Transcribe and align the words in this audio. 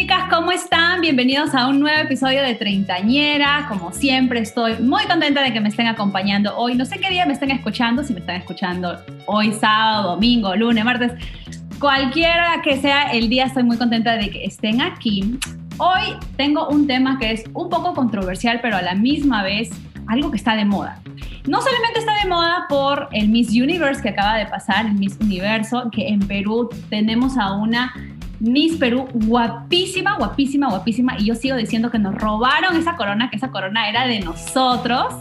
Chicas, 0.00 0.30
¿cómo 0.30 0.50
están? 0.50 1.02
Bienvenidos 1.02 1.54
a 1.54 1.68
un 1.68 1.78
nuevo 1.78 2.00
episodio 2.00 2.42
de 2.42 2.54
Treintañera. 2.54 3.66
Como 3.68 3.92
siempre, 3.92 4.40
estoy 4.40 4.78
muy 4.78 5.04
contenta 5.04 5.42
de 5.42 5.52
que 5.52 5.60
me 5.60 5.68
estén 5.68 5.88
acompañando 5.88 6.56
hoy. 6.56 6.74
No 6.74 6.86
sé 6.86 6.98
qué 6.98 7.10
día 7.10 7.26
me 7.26 7.34
estén 7.34 7.50
escuchando, 7.50 8.02
si 8.02 8.14
me 8.14 8.20
están 8.20 8.36
escuchando 8.36 8.98
hoy, 9.26 9.52
sábado, 9.52 10.12
domingo, 10.12 10.56
lunes, 10.56 10.86
martes, 10.86 11.12
cualquiera 11.78 12.62
que 12.64 12.80
sea 12.80 13.12
el 13.12 13.28
día, 13.28 13.44
estoy 13.44 13.62
muy 13.62 13.76
contenta 13.76 14.16
de 14.16 14.30
que 14.30 14.42
estén 14.42 14.80
aquí. 14.80 15.38
Hoy 15.76 16.16
tengo 16.38 16.66
un 16.68 16.86
tema 16.86 17.18
que 17.18 17.32
es 17.32 17.44
un 17.52 17.68
poco 17.68 17.92
controversial, 17.92 18.60
pero 18.62 18.78
a 18.78 18.82
la 18.82 18.94
misma 18.94 19.42
vez 19.42 19.68
algo 20.06 20.30
que 20.30 20.38
está 20.38 20.56
de 20.56 20.64
moda. 20.64 20.98
No 21.46 21.60
solamente 21.60 21.98
está 21.98 22.14
de 22.22 22.26
moda 22.26 22.64
por 22.70 23.10
el 23.12 23.28
Miss 23.28 23.50
Universe 23.50 24.00
que 24.00 24.08
acaba 24.08 24.38
de 24.38 24.46
pasar, 24.46 24.86
el 24.86 24.94
Miss 24.94 25.18
Universo, 25.20 25.90
que 25.92 26.08
en 26.08 26.20
Perú 26.20 26.70
tenemos 26.88 27.36
a 27.36 27.52
una 27.52 27.92
Miss 28.40 28.76
Perú, 28.76 29.06
guapísima, 29.12 30.16
guapísima, 30.16 30.68
guapísima. 30.68 31.16
Y 31.18 31.26
yo 31.26 31.34
sigo 31.34 31.56
diciendo 31.56 31.90
que 31.90 31.98
nos 31.98 32.14
robaron 32.14 32.76
esa 32.76 32.96
corona, 32.96 33.30
que 33.30 33.36
esa 33.36 33.50
corona 33.50 33.88
era 33.88 34.06
de 34.06 34.20
nosotros, 34.20 35.14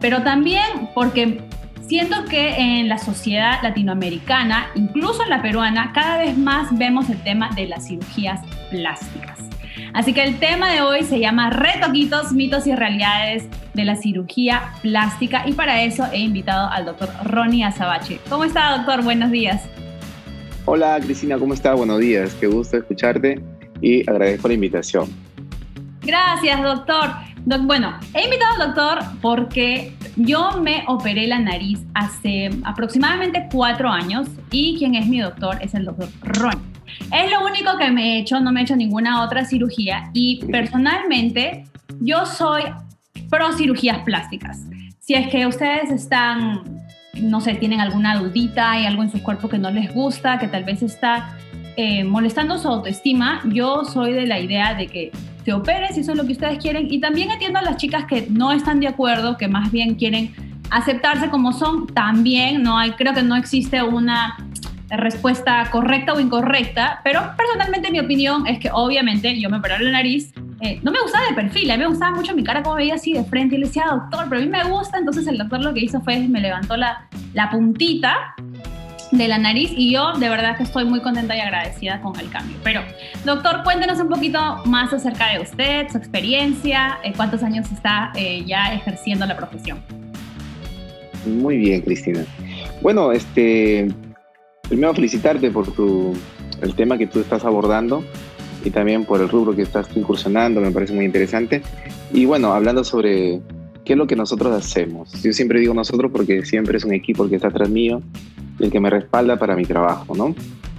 pero 0.00 0.22
también 0.22 0.88
porque 0.94 1.42
siento 1.86 2.24
que 2.26 2.54
en 2.56 2.88
la 2.88 2.98
sociedad 2.98 3.58
latinoamericana, 3.62 4.68
incluso 4.76 5.24
en 5.24 5.30
la 5.30 5.42
peruana, 5.42 5.90
cada 5.92 6.18
vez 6.18 6.38
más 6.38 6.76
vemos 6.78 7.10
el 7.10 7.18
tema 7.22 7.50
de 7.56 7.66
las 7.66 7.88
cirugías 7.88 8.40
plásticas. 8.70 9.38
Así 9.92 10.12
que 10.12 10.22
el 10.22 10.38
tema 10.38 10.70
de 10.70 10.82
hoy 10.82 11.02
se 11.02 11.18
llama 11.18 11.50
Retoquitos, 11.50 12.32
mitos 12.32 12.66
y 12.68 12.74
realidades 12.74 13.48
de 13.74 13.84
la 13.84 13.96
cirugía 13.96 14.72
plástica 14.82 15.42
y 15.46 15.52
para 15.52 15.82
eso 15.82 16.06
he 16.12 16.20
invitado 16.20 16.70
al 16.70 16.84
doctor 16.84 17.10
Ronnie 17.24 17.64
Azabache. 17.64 18.20
¿Cómo 18.28 18.44
está, 18.44 18.76
doctor? 18.76 19.02
Buenos 19.02 19.32
días. 19.32 19.62
Hola 20.72 21.00
Cristina, 21.00 21.36
¿cómo 21.36 21.52
estás? 21.52 21.76
Buenos 21.76 21.98
días, 21.98 22.32
qué 22.38 22.46
gusto 22.46 22.76
escucharte 22.76 23.42
y 23.82 24.08
agradezco 24.08 24.46
la 24.46 24.54
invitación. 24.54 25.08
Gracias, 26.00 26.62
doctor. 26.62 27.10
bueno, 27.62 27.98
he 28.14 28.22
invitado 28.22 28.52
al 28.52 28.68
doctor 28.68 28.98
porque 29.20 29.92
yo 30.14 30.60
me 30.62 30.84
operé 30.86 31.26
la 31.26 31.40
nariz 31.40 31.80
hace 31.94 32.50
aproximadamente 32.62 33.48
cuatro 33.50 33.88
años 33.88 34.28
y 34.52 34.78
quien 34.78 34.94
es 34.94 35.08
mi 35.08 35.18
doctor 35.18 35.58
es 35.60 35.74
el 35.74 35.86
doctor 35.86 36.08
Ron. 36.22 36.62
Es 37.12 37.28
lo 37.32 37.44
único 37.44 37.76
que 37.76 37.90
me 37.90 38.14
he 38.14 38.20
hecho, 38.20 38.38
no 38.38 38.52
me 38.52 38.60
he 38.60 38.62
hecho 38.62 38.76
ninguna 38.76 39.24
otra 39.24 39.44
cirugía 39.44 40.08
y 40.12 40.38
personalmente 40.52 41.64
yo 41.98 42.24
soy 42.26 42.62
pro 43.28 43.52
cirugías 43.54 43.98
plásticas. 44.04 44.60
Si 45.00 45.14
es 45.14 45.26
que 45.30 45.48
ustedes 45.48 45.90
están 45.90 46.79
no 47.22 47.40
sé, 47.40 47.54
tienen 47.54 47.80
alguna 47.80 48.16
dudita, 48.16 48.72
hay 48.72 48.86
algo 48.86 49.02
en 49.02 49.10
su 49.10 49.22
cuerpo 49.22 49.48
que 49.48 49.58
no 49.58 49.70
les 49.70 49.92
gusta, 49.92 50.38
que 50.38 50.48
tal 50.48 50.64
vez 50.64 50.82
está 50.82 51.36
eh, 51.76 52.04
molestando 52.04 52.58
su 52.58 52.68
autoestima, 52.68 53.40
yo 53.46 53.84
soy 53.84 54.12
de 54.12 54.26
la 54.26 54.40
idea 54.40 54.74
de 54.74 54.86
que 54.86 55.12
se 55.44 55.52
operen 55.52 55.94
si 55.94 56.00
eso 56.00 56.12
es 56.12 56.18
lo 56.18 56.26
que 56.26 56.32
ustedes 56.32 56.58
quieren. 56.58 56.86
Y 56.90 57.00
también 57.00 57.30
entiendo 57.30 57.58
a 57.58 57.62
las 57.62 57.76
chicas 57.76 58.04
que 58.04 58.26
no 58.28 58.52
están 58.52 58.80
de 58.80 58.88
acuerdo, 58.88 59.36
que 59.36 59.48
más 59.48 59.70
bien 59.70 59.94
quieren 59.94 60.32
aceptarse 60.70 61.30
como 61.30 61.52
son. 61.52 61.86
También 61.86 62.62
no 62.62 62.78
hay, 62.78 62.92
creo 62.92 63.14
que 63.14 63.22
no 63.22 63.36
existe 63.36 63.82
una 63.82 64.36
respuesta 64.90 65.70
correcta 65.70 66.12
o 66.12 66.20
incorrecta, 66.20 67.00
pero 67.04 67.20
personalmente 67.36 67.90
mi 67.90 68.00
opinión 68.00 68.46
es 68.46 68.58
que 68.58 68.70
obviamente 68.72 69.40
yo 69.40 69.48
me 69.48 69.58
operé 69.58 69.78
la 69.78 69.92
nariz 69.92 70.32
eh, 70.62 70.78
no 70.82 70.92
me 70.92 71.00
gustaba 71.00 71.26
de 71.26 71.34
perfil, 71.34 71.70
a 71.70 71.76
mí 71.76 71.84
me 71.84 71.88
gustaba 71.88 72.14
mucho 72.14 72.34
mi 72.34 72.44
cara 72.44 72.62
como 72.62 72.76
veía 72.76 72.94
así 72.94 73.14
de 73.14 73.24
frente 73.24 73.54
y 73.54 73.58
le 73.58 73.66
decía, 73.66 73.84
doctor, 73.90 74.26
pero 74.28 74.42
a 74.42 74.44
mí 74.44 74.50
me 74.50 74.62
gusta, 74.64 74.98
entonces 74.98 75.26
el 75.26 75.38
doctor 75.38 75.62
lo 75.64 75.72
que 75.72 75.80
hizo 75.80 76.02
fue 76.02 76.18
me 76.28 76.40
levantó 76.40 76.76
la, 76.76 77.08
puntita 77.50 78.34
de 79.10 79.26
la 79.26 79.38
nariz 79.38 79.72
y 79.74 79.90
yo 79.92 80.12
de 80.18 80.28
verdad 80.28 80.58
que 80.58 80.64
estoy 80.64 80.84
muy 80.84 81.00
contenta 81.00 81.34
y 81.34 81.40
agradecida 81.40 82.00
con 82.02 82.18
el 82.20 82.28
cambio. 82.28 82.56
Pero, 82.62 82.82
doctor, 83.24 83.62
cuéntenos 83.64 83.98
un 84.00 84.08
poquito 84.08 84.62
más 84.66 84.92
acerca 84.92 85.32
de 85.32 85.40
usted, 85.40 85.88
su 85.90 85.96
experiencia, 85.96 86.98
eh, 87.02 87.12
cuántos 87.16 87.42
años 87.42 87.70
está 87.72 88.12
eh, 88.14 88.44
ya 88.46 88.74
ejerciendo 88.74 89.24
la 89.24 89.36
profesión. 89.36 89.82
Muy 91.26 91.56
bien, 91.56 91.80
Cristina. 91.80 92.24
Bueno, 92.82 93.12
este, 93.12 93.88
primero 94.68 94.94
felicitarte 94.94 95.50
por 95.50 95.72
tu, 95.72 96.14
el 96.60 96.74
tema 96.74 96.98
que 96.98 97.06
tú 97.06 97.20
estás 97.20 97.44
abordando 97.44 98.04
y 98.64 98.70
también 98.70 99.04
por 99.04 99.20
el 99.20 99.28
rubro 99.28 99.54
que 99.54 99.62
estás 99.62 99.88
incursionando, 99.96 100.60
me 100.60 100.70
parece 100.70 100.92
muy 100.92 101.04
interesante. 101.04 101.62
Y 102.12 102.24
bueno, 102.24 102.52
hablando 102.52 102.84
sobre 102.84 103.40
qué 103.84 103.94
es 103.94 103.98
lo 103.98 104.06
que 104.06 104.16
nosotros 104.16 104.52
hacemos. 104.52 105.12
Yo 105.22 105.32
siempre 105.32 105.60
digo 105.60 105.74
nosotros 105.74 106.10
porque 106.12 106.44
siempre 106.44 106.78
es 106.78 106.84
un 106.84 106.92
equipo 106.92 107.24
el 107.24 107.30
que 107.30 107.36
está 107.36 107.48
atrás 107.48 107.68
mío 107.68 108.02
y 108.58 108.64
el 108.64 108.70
que 108.70 108.80
me 108.80 108.90
respalda 108.90 109.38
para 109.38 109.56
mi 109.56 109.64
trabajo, 109.64 110.14
¿no? 110.14 110.34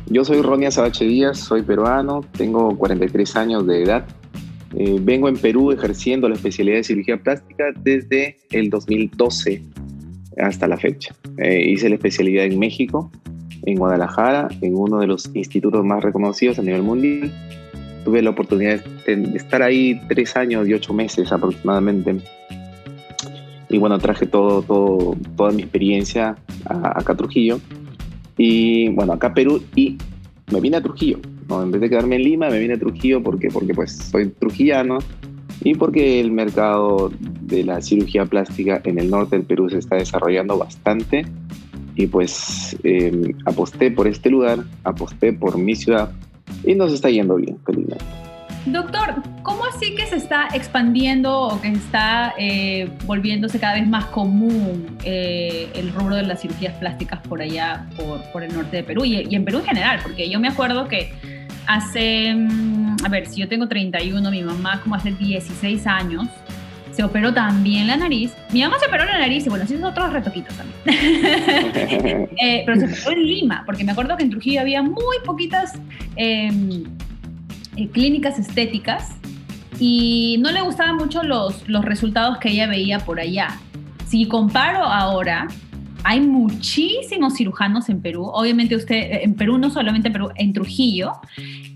Yo 0.08 0.26
soy 0.26 0.42
Ronia 0.42 0.72
Sabache 0.72 1.06
Díaz, 1.06 1.40
soy 1.40 1.62
peruano, 1.62 2.26
tengo 2.38 2.78
43 2.78 3.36
años 3.36 3.68
de 3.68 3.84
edad. 3.84 4.06
Eh, 4.76 4.98
vengo 5.02 5.28
en 5.30 5.38
Perú 5.38 5.72
ejerciendo 5.72 6.30
la 6.30 6.36
especialidad 6.36 6.78
de 6.78 6.84
cirugía 6.84 7.18
plástica 7.22 7.66
desde 7.84 8.38
el 8.52 8.70
2012 8.70 9.64
hasta 10.38 10.68
la 10.68 10.78
fecha. 10.78 11.16
Eh, 11.38 11.70
hice 11.70 11.90
la 11.90 11.96
especialidad 11.96 12.46
en 12.46 12.60
México, 12.60 13.12
en 13.66 13.76
Guadalajara, 13.76 14.48
en 14.62 14.76
uno 14.76 15.00
de 15.00 15.08
los 15.08 15.30
institutos 15.34 15.84
más 15.84 16.04
reconocidos 16.04 16.60
a 16.60 16.62
nivel 16.62 16.84
mundial 16.84 17.32
tuve 18.04 18.22
la 18.22 18.32
oportunidad 18.32 18.84
de 19.06 19.32
estar 19.36 19.62
ahí 19.62 20.00
tres 20.08 20.36
años 20.36 20.68
y 20.68 20.74
ocho 20.74 20.94
meses 20.94 21.32
aproximadamente. 21.32 22.18
Y 23.70 23.78
bueno, 23.78 23.98
traje 24.00 24.26
todo, 24.26 24.62
todo, 24.62 25.16
toda 25.38 25.52
mi 25.52 25.62
experiencia 25.62 26.36
a, 26.66 27.00
acá 27.00 27.14
a 27.14 27.18
Trujillo. 27.18 27.60
Y 28.38 28.90
bueno, 28.90 29.14
acá 29.14 29.28
a 29.28 29.34
Perú 29.34 29.64
y 29.76 29.98
me 30.52 30.60
vine 30.60 30.78
a 30.78 30.82
Trujillo. 30.82 31.20
¿no? 31.48 31.64
En 31.64 31.72
vez 31.72 31.82
de 31.82 31.90
quedarme 31.90 32.18
en 32.18 32.24
Lima, 32.24 32.50
me 32.50 32.60
vine 32.60 32.74
a 32.74 32.80
Trujillo 32.80 33.24
porque, 33.24 33.50
porque 33.50 33.74
pues 33.74 33.94
soy 33.94 34.28
trujillano 34.30 35.00
y 35.64 35.76
porque 35.76 36.20
el 36.20 36.32
mercado 36.32 37.12
de 37.42 37.64
la 37.64 37.82
cirugía 37.82 38.26
plástica 38.26 38.82
en 38.84 39.00
el 39.00 39.10
norte 39.10 39.38
del 39.38 39.46
Perú 39.46 39.70
se 39.70 39.78
está 39.78 39.96
desarrollando 39.96 40.58
bastante. 40.58 41.26
Y 41.96 42.08
pues 42.08 42.76
em, 42.84 43.34
aposté 43.46 43.92
por 43.92 44.08
este 44.08 44.30
lugar, 44.30 44.60
aposté 44.84 45.34
por 45.34 45.58
mi 45.58 45.76
ciudad 45.76 46.12
y 46.64 46.76
nos 46.76 46.94
está 46.94 47.10
yendo 47.10 47.36
bien, 47.36 47.58
felizmente. 47.66 48.04
Doctor, 48.66 49.24
¿cómo 49.42 49.66
así 49.66 49.96
que 49.96 50.06
se 50.06 50.18
está 50.18 50.48
expandiendo 50.54 51.48
o 51.48 51.60
que 51.60 51.70
está 51.70 52.36
eh, 52.38 52.92
volviéndose 53.08 53.60
cada 53.60 53.74
vez 53.74 53.88
más 53.88 54.06
común 54.06 54.98
eh, 55.04 55.68
el 55.74 55.92
rubro 55.92 56.16
de 56.16 56.24
las 56.24 56.42
cirugías 56.42 56.76
plásticas 56.76 57.20
por 57.22 57.42
allá, 57.42 57.88
por, 57.98 58.22
por 58.32 58.44
el 58.44 58.54
norte 58.54 58.78
de 58.78 58.84
Perú 58.84 59.04
y, 59.04 59.28
y, 59.28 59.36
en 59.36 59.46
Perú 59.46 59.60
en 59.60 59.66
general? 59.66 60.00
Porque 60.04 60.30
yo 60.30 60.40
me 60.40 60.48
acuerdo 60.48 60.88
que 60.88 61.12
hace, 61.66 62.36
mm, 62.36 62.98
a 63.04 63.10
ver, 63.10 63.26
si 63.26 63.42
yo 63.42 63.48
tengo 63.48 63.68
31, 63.68 64.30
mi 64.30 64.44
mamá 64.44 64.80
como 64.84 64.94
hace 64.94 65.12
16 65.12 65.88
años, 65.88 66.28
se 66.92 67.04
operó 67.04 67.34
también 67.34 67.88
la 67.88 67.98
nariz. 67.98 68.34
Mi 68.52 68.62
mamá 68.62 68.78
se 68.80 68.88
operó 68.88 69.06
la 69.06 69.20
nariz 69.20 69.46
y 69.46 69.50
bueno, 69.50 69.66
sí, 69.68 69.76
otros 69.76 70.14
retoquitos 70.14 70.56
también. 70.56 70.80
eh, 72.42 72.64
pero 72.66 72.80
se 72.80 72.86
operó 72.86 73.12
en 73.12 73.26
Lima, 73.26 73.64
porque 73.66 73.84
me 73.84 73.92
acuerdo 73.92 74.18
que 74.18 74.24
en 74.24 74.30
Trujillo 74.30 74.62
había 74.62 74.82
muy 74.82 75.18
poquitas 75.26 75.80
em, 76.16 76.84
eh, 77.78 77.88
clínicas 77.90 78.40
estéticas 78.40 79.16
y 79.80 80.38
no 80.40 80.52
le 80.52 80.62
gustaban 80.62 80.98
mucho 80.98 81.24
los, 81.24 81.68
los 81.68 81.84
resultados 81.86 82.38
que 82.38 82.50
ella 82.50 82.68
veía 82.68 83.00
por 83.00 83.20
allá. 83.20 83.58
Si 84.08 84.28
comparo 84.28 84.84
ahora, 84.84 85.48
hay 86.04 86.20
muchísimos 86.20 87.36
cirujanos 87.36 87.90
en 87.90 88.02
Perú, 88.02 88.26
obviamente 88.26 88.76
usted, 88.76 89.22
en 89.24 89.36
Perú, 89.36 89.58
no 89.58 89.70
solamente 89.70 90.08
en 90.08 90.14
Perú, 90.14 90.32
en 90.36 90.54
Trujillo, 90.54 91.14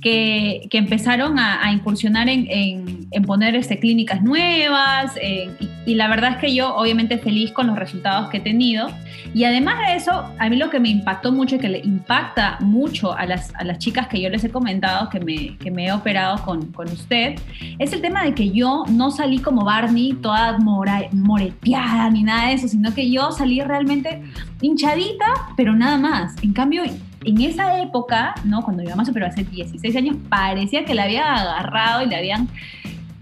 que, 0.06 0.68
que 0.70 0.78
empezaron 0.78 1.40
a, 1.40 1.66
a 1.66 1.72
incursionar 1.72 2.30
en, 2.30 2.46
en, 2.48 3.08
en, 3.10 3.24
poner 3.24 3.56
este, 3.56 3.80
clínicas 3.80 4.22
nuevas 4.22 5.14
y, 5.18 5.50
y, 5.90 5.96
la 5.96 6.08
verdad 6.08 6.34
es 6.34 6.38
que 6.38 6.54
yo 6.54 6.76
obviamente 6.76 7.18
feliz 7.18 7.52
con 7.52 7.66
los 7.66 7.76
resultados 7.76 8.30
que 8.30 8.38
he 8.38 8.40
tenido 8.40 8.88
y 9.34 9.46
además 9.46 9.80
de 9.80 9.96
eso, 9.96 10.12
a 10.38 10.48
mí 10.48 10.58
lo 10.58 10.70
que 10.70 10.80
me 10.80 10.90
impactó 10.90 11.32
mucho 11.32 11.56
y 11.56 11.58
que 11.58 11.70
le 11.70 11.80
impacta 11.80 12.60
mucho 12.60 13.18
a 13.18 13.26
las, 13.26 13.52
a 13.56 13.64
las 13.64 13.80
chicas 13.80 14.08
que 14.08 14.22
yo 14.22 14.30
les 14.30 14.44
he 14.44 14.52
comentado 14.52 15.10
que 15.10 15.20
me, 15.20 15.58
que 15.58 15.72
me 15.72 15.88
he 15.88 15.92
operado 15.92 16.38
con, 16.46 16.72
con 16.72 16.88
usted, 16.92 17.40
es 17.80 17.92
el 17.92 18.02
tema 18.02 18.26
de 18.26 18.36
que 18.36 18.52
yo 18.52 18.84
no 18.88 19.10
salí 19.10 19.40
como 19.40 19.66
Barney 19.66 20.14
toda 20.22 20.60
mora, 20.60 21.02
moreteada 21.14 22.12
ni 22.12 22.22
nada 22.22 22.50
de 22.50 22.54
eso, 22.54 22.68
sino 22.68 22.94
que 22.94 23.10
yo 23.10 23.32
salí 23.32 23.60
realmente 23.60 24.22
hinchadita, 24.62 25.26
pero 25.58 25.76
nada 25.76 25.98
más. 25.98 26.36
En 26.44 26.54
cambio, 26.54 26.84
en 27.26 27.42
esa 27.42 27.82
época, 27.82 28.36
¿no? 28.44 28.62
Cuando 28.62 28.84
mi 28.84 28.90
mamá 28.90 29.04
superó 29.04 29.26
hace 29.26 29.44
16 29.44 29.96
años, 29.96 30.18
parecía 30.30 30.86
que 30.86 30.94
la 30.94 31.04
habían 31.04 31.28
agarrado 31.28 32.04
y 32.04 32.08
le 32.08 32.16
habían, 32.16 32.48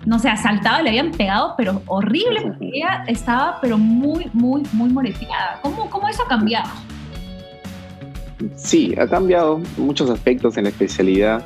no 0.06 0.20
sé, 0.20 0.30
asaltado, 0.30 0.84
le 0.84 0.90
habían 0.90 1.12
pegado, 1.12 1.56
pero 1.58 1.82
horrible, 1.88 2.42
porque 2.42 2.70
ella 2.74 3.04
estaba, 3.08 3.60
pero 3.62 3.78
muy, 3.78 4.30
muy, 4.34 4.64
muy 4.74 4.90
moreteada. 4.90 5.60
¿Cómo, 5.62 5.90
cómo 5.90 6.08
eso 6.10 6.24
ha 6.24 6.28
cambiado? 6.28 6.70
Sí, 8.56 8.94
ha 9.00 9.08
cambiado 9.08 9.62
muchos 9.78 10.10
aspectos 10.10 10.58
en 10.58 10.66
la 10.66 10.70
especialidad. 10.72 11.46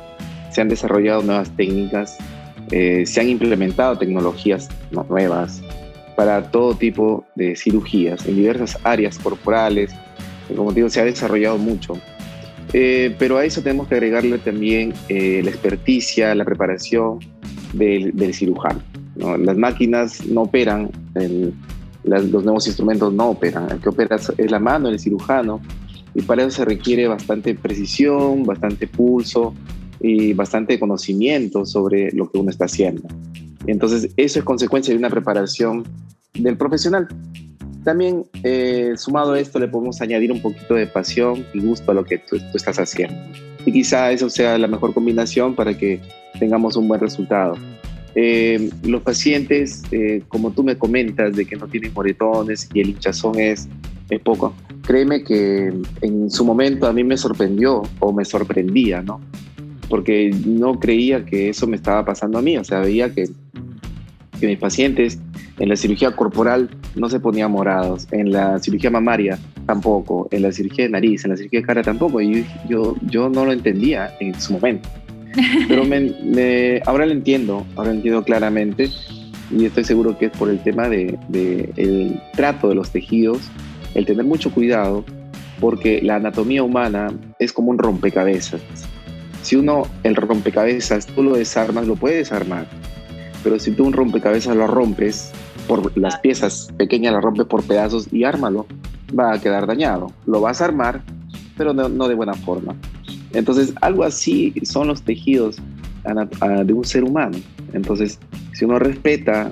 Se 0.50 0.60
han 0.60 0.68
desarrollado 0.68 1.22
nuevas 1.22 1.50
técnicas, 1.50 2.18
eh, 2.72 3.06
se 3.06 3.20
han 3.20 3.28
implementado 3.28 3.96
tecnologías 3.96 4.68
nuevas 4.90 5.62
para 6.16 6.50
todo 6.50 6.74
tipo 6.74 7.24
de 7.36 7.54
cirugías 7.54 8.26
en 8.26 8.34
diversas 8.34 8.78
áreas 8.82 9.18
corporales. 9.18 9.94
Como 10.54 10.72
digo, 10.72 10.88
se 10.88 11.00
ha 11.00 11.04
desarrollado 11.04 11.58
mucho. 11.58 11.94
Eh, 12.72 13.14
pero 13.18 13.38
a 13.38 13.44
eso 13.44 13.62
tenemos 13.62 13.88
que 13.88 13.94
agregarle 13.94 14.38
también 14.38 14.92
eh, 15.08 15.40
la 15.42 15.50
experticia, 15.50 16.34
la 16.34 16.44
preparación 16.44 17.18
del, 17.72 18.34
cirujano. 18.34 18.82
Las 19.16 19.56
máquinas 19.56 20.24
no 20.26 20.42
operan, 20.42 20.90
los 22.04 22.44
nuevos 22.44 22.66
instrumentos 22.66 23.12
no 23.12 23.30
operan. 23.30 23.70
El 23.70 23.80
que 23.80 23.88
opera 23.88 24.16
es 24.16 24.50
la 24.50 24.58
mano 24.58 24.88
del 24.88 24.98
cirujano 24.98 25.60
y 26.14 26.22
para 26.22 26.42
eso 26.42 26.50
se 26.50 26.64
requiere 26.64 27.08
bastante 27.08 27.54
precisión, 27.54 28.44
bastante 28.44 28.86
pulso 28.86 29.54
y 30.00 30.32
bastante 30.32 30.78
conocimiento 30.78 31.66
sobre 31.66 32.12
lo 32.12 32.30
que 32.30 32.38
uno 32.38 32.50
está 32.50 32.66
haciendo. 32.66 33.02
Entonces, 33.66 34.10
eso 34.16 34.38
es 34.38 34.44
consecuencia 34.44 34.92
de 34.92 34.98
una 34.98 35.10
preparación 35.10 35.84
del 36.34 36.56
profesional. 36.56 37.08
También, 37.88 38.26
eh, 38.44 38.92
sumado 38.98 39.32
a 39.32 39.40
esto, 39.40 39.58
le 39.58 39.66
podemos 39.66 40.02
añadir 40.02 40.30
un 40.30 40.42
poquito 40.42 40.74
de 40.74 40.86
pasión 40.86 41.46
y 41.54 41.60
gusto 41.60 41.90
a 41.90 41.94
lo 41.94 42.04
que 42.04 42.18
tú, 42.18 42.36
estás 42.52 42.78
haciendo. 42.78 43.16
Y 43.64 43.72
quizá 43.72 44.12
eso 44.12 44.28
sea 44.28 44.58
la 44.58 44.66
mejor 44.66 44.92
combinación 44.92 45.54
para 45.54 45.72
que 45.72 45.98
tengamos 46.38 46.76
un 46.76 46.86
buen 46.86 47.00
resultado. 47.00 47.54
Eh, 48.14 48.68
los 48.82 49.00
pacientes, 49.00 49.84
eh, 49.90 50.22
como 50.28 50.50
tú 50.50 50.62
me 50.62 50.76
comentas, 50.76 51.34
de 51.34 51.46
que 51.46 51.56
no 51.56 51.66
tienen 51.66 51.94
moretones 51.94 52.68
y 52.74 52.80
el 52.82 52.90
hinchazón 52.90 53.40
es, 53.40 53.66
es 54.10 54.20
poco, 54.20 54.52
créeme 54.86 55.24
que 55.24 55.72
en 56.02 56.30
su 56.30 56.44
momento 56.44 56.88
a 56.88 56.92
mí 56.92 57.02
me 57.04 57.16
sorprendió 57.16 57.84
o 58.00 58.12
me 58.12 58.26
sorprendía, 58.26 59.00
¿no? 59.00 59.18
Porque 59.88 60.30
no 60.44 60.78
creía 60.78 61.24
que 61.24 61.48
eso 61.48 61.66
me 61.66 61.76
estaba 61.76 62.04
pasando 62.04 62.36
a 62.36 62.42
mí, 62.42 62.58
o 62.58 62.64
sea, 62.64 62.80
veía 62.80 63.14
que, 63.14 63.30
que 64.38 64.46
mis 64.46 64.58
pacientes 64.58 65.18
en 65.58 65.68
la 65.68 65.76
cirugía 65.76 66.12
corporal 66.12 66.70
no 66.94 67.08
se 67.08 67.20
ponían 67.20 67.50
morados, 67.50 68.06
en 68.12 68.32
la 68.32 68.58
cirugía 68.58 68.90
mamaria 68.90 69.38
tampoco, 69.66 70.28
en 70.30 70.42
la 70.42 70.52
cirugía 70.52 70.84
de 70.84 70.90
nariz, 70.90 71.24
en 71.24 71.32
la 71.32 71.36
cirugía 71.36 71.60
de 71.60 71.66
cara 71.66 71.82
tampoco, 71.82 72.20
y 72.20 72.46
yo, 72.68 72.96
yo 73.02 73.28
no 73.28 73.44
lo 73.44 73.52
entendía 73.52 74.14
en 74.20 74.38
su 74.40 74.54
momento. 74.54 74.88
Pero 75.68 75.84
me, 75.86 76.80
ahora 76.86 77.06
lo 77.06 77.12
entiendo, 77.12 77.66
ahora 77.76 77.90
lo 77.90 77.96
entiendo 77.96 78.24
claramente 78.24 78.90
y 79.50 79.64
estoy 79.64 79.84
seguro 79.84 80.18
que 80.18 80.26
es 80.26 80.32
por 80.32 80.50
el 80.50 80.58
tema 80.62 80.88
de, 80.88 81.18
de 81.28 81.70
el 81.76 82.20
trato 82.34 82.68
de 82.68 82.74
los 82.74 82.90
tejidos 82.90 83.50
el 83.94 84.06
tener 84.06 84.24
mucho 84.24 84.50
cuidado, 84.50 85.04
porque 85.60 86.00
la 86.02 86.16
anatomía 86.16 86.62
humana 86.62 87.12
es 87.38 87.52
como 87.52 87.70
un 87.70 87.78
rompecabezas. 87.78 88.60
Si 89.42 89.56
uno, 89.56 89.86
el 90.02 90.14
rompecabezas, 90.14 91.06
tú 91.06 91.22
lo 91.22 91.36
desarmas, 91.36 91.86
lo 91.86 91.96
puedes 91.96 92.18
desarmar, 92.18 92.66
pero 93.48 93.58
si 93.58 93.70
tú 93.70 93.86
un 93.86 93.94
rompecabezas 93.94 94.54
lo 94.54 94.66
rompes 94.66 95.32
por 95.66 95.96
las 95.96 96.18
piezas 96.18 96.68
pequeñas, 96.76 97.14
las 97.14 97.24
rompes 97.24 97.46
por 97.46 97.64
pedazos 97.64 98.06
y 98.12 98.24
ármalo, 98.24 98.66
va 99.18 99.32
a 99.32 99.40
quedar 99.40 99.66
dañado. 99.66 100.12
Lo 100.26 100.42
vas 100.42 100.60
a 100.60 100.66
armar, 100.66 101.02
pero 101.56 101.72
no, 101.72 102.08
de 102.08 102.14
buena 102.14 102.34
forma. 102.34 102.76
Entonces, 103.32 103.72
algo 103.80 104.04
así 104.04 104.52
son 104.64 104.88
los 104.88 105.00
tejidos 105.00 105.56
de 106.04 106.72
un 106.74 106.84
ser 106.84 107.04
humano. 107.04 107.38
Entonces, 107.72 108.18
si 108.52 108.66
uno 108.66 108.78
respeta, 108.78 109.50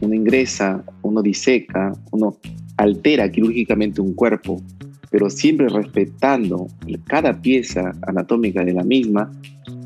uno 0.00 0.14
ingresa, 0.14 0.82
uno 1.02 1.20
diseca, 1.20 1.92
uno 2.12 2.38
altera 2.78 3.30
quirúrgicamente 3.30 4.00
un 4.00 4.14
cuerpo, 4.14 4.62
pero 5.10 5.28
siempre 5.28 5.68
respetando 5.68 6.68
cada 7.08 7.42
pieza 7.42 7.92
anatómica 8.06 8.64
de 8.64 8.72
la 8.72 8.84
misma, 8.84 9.30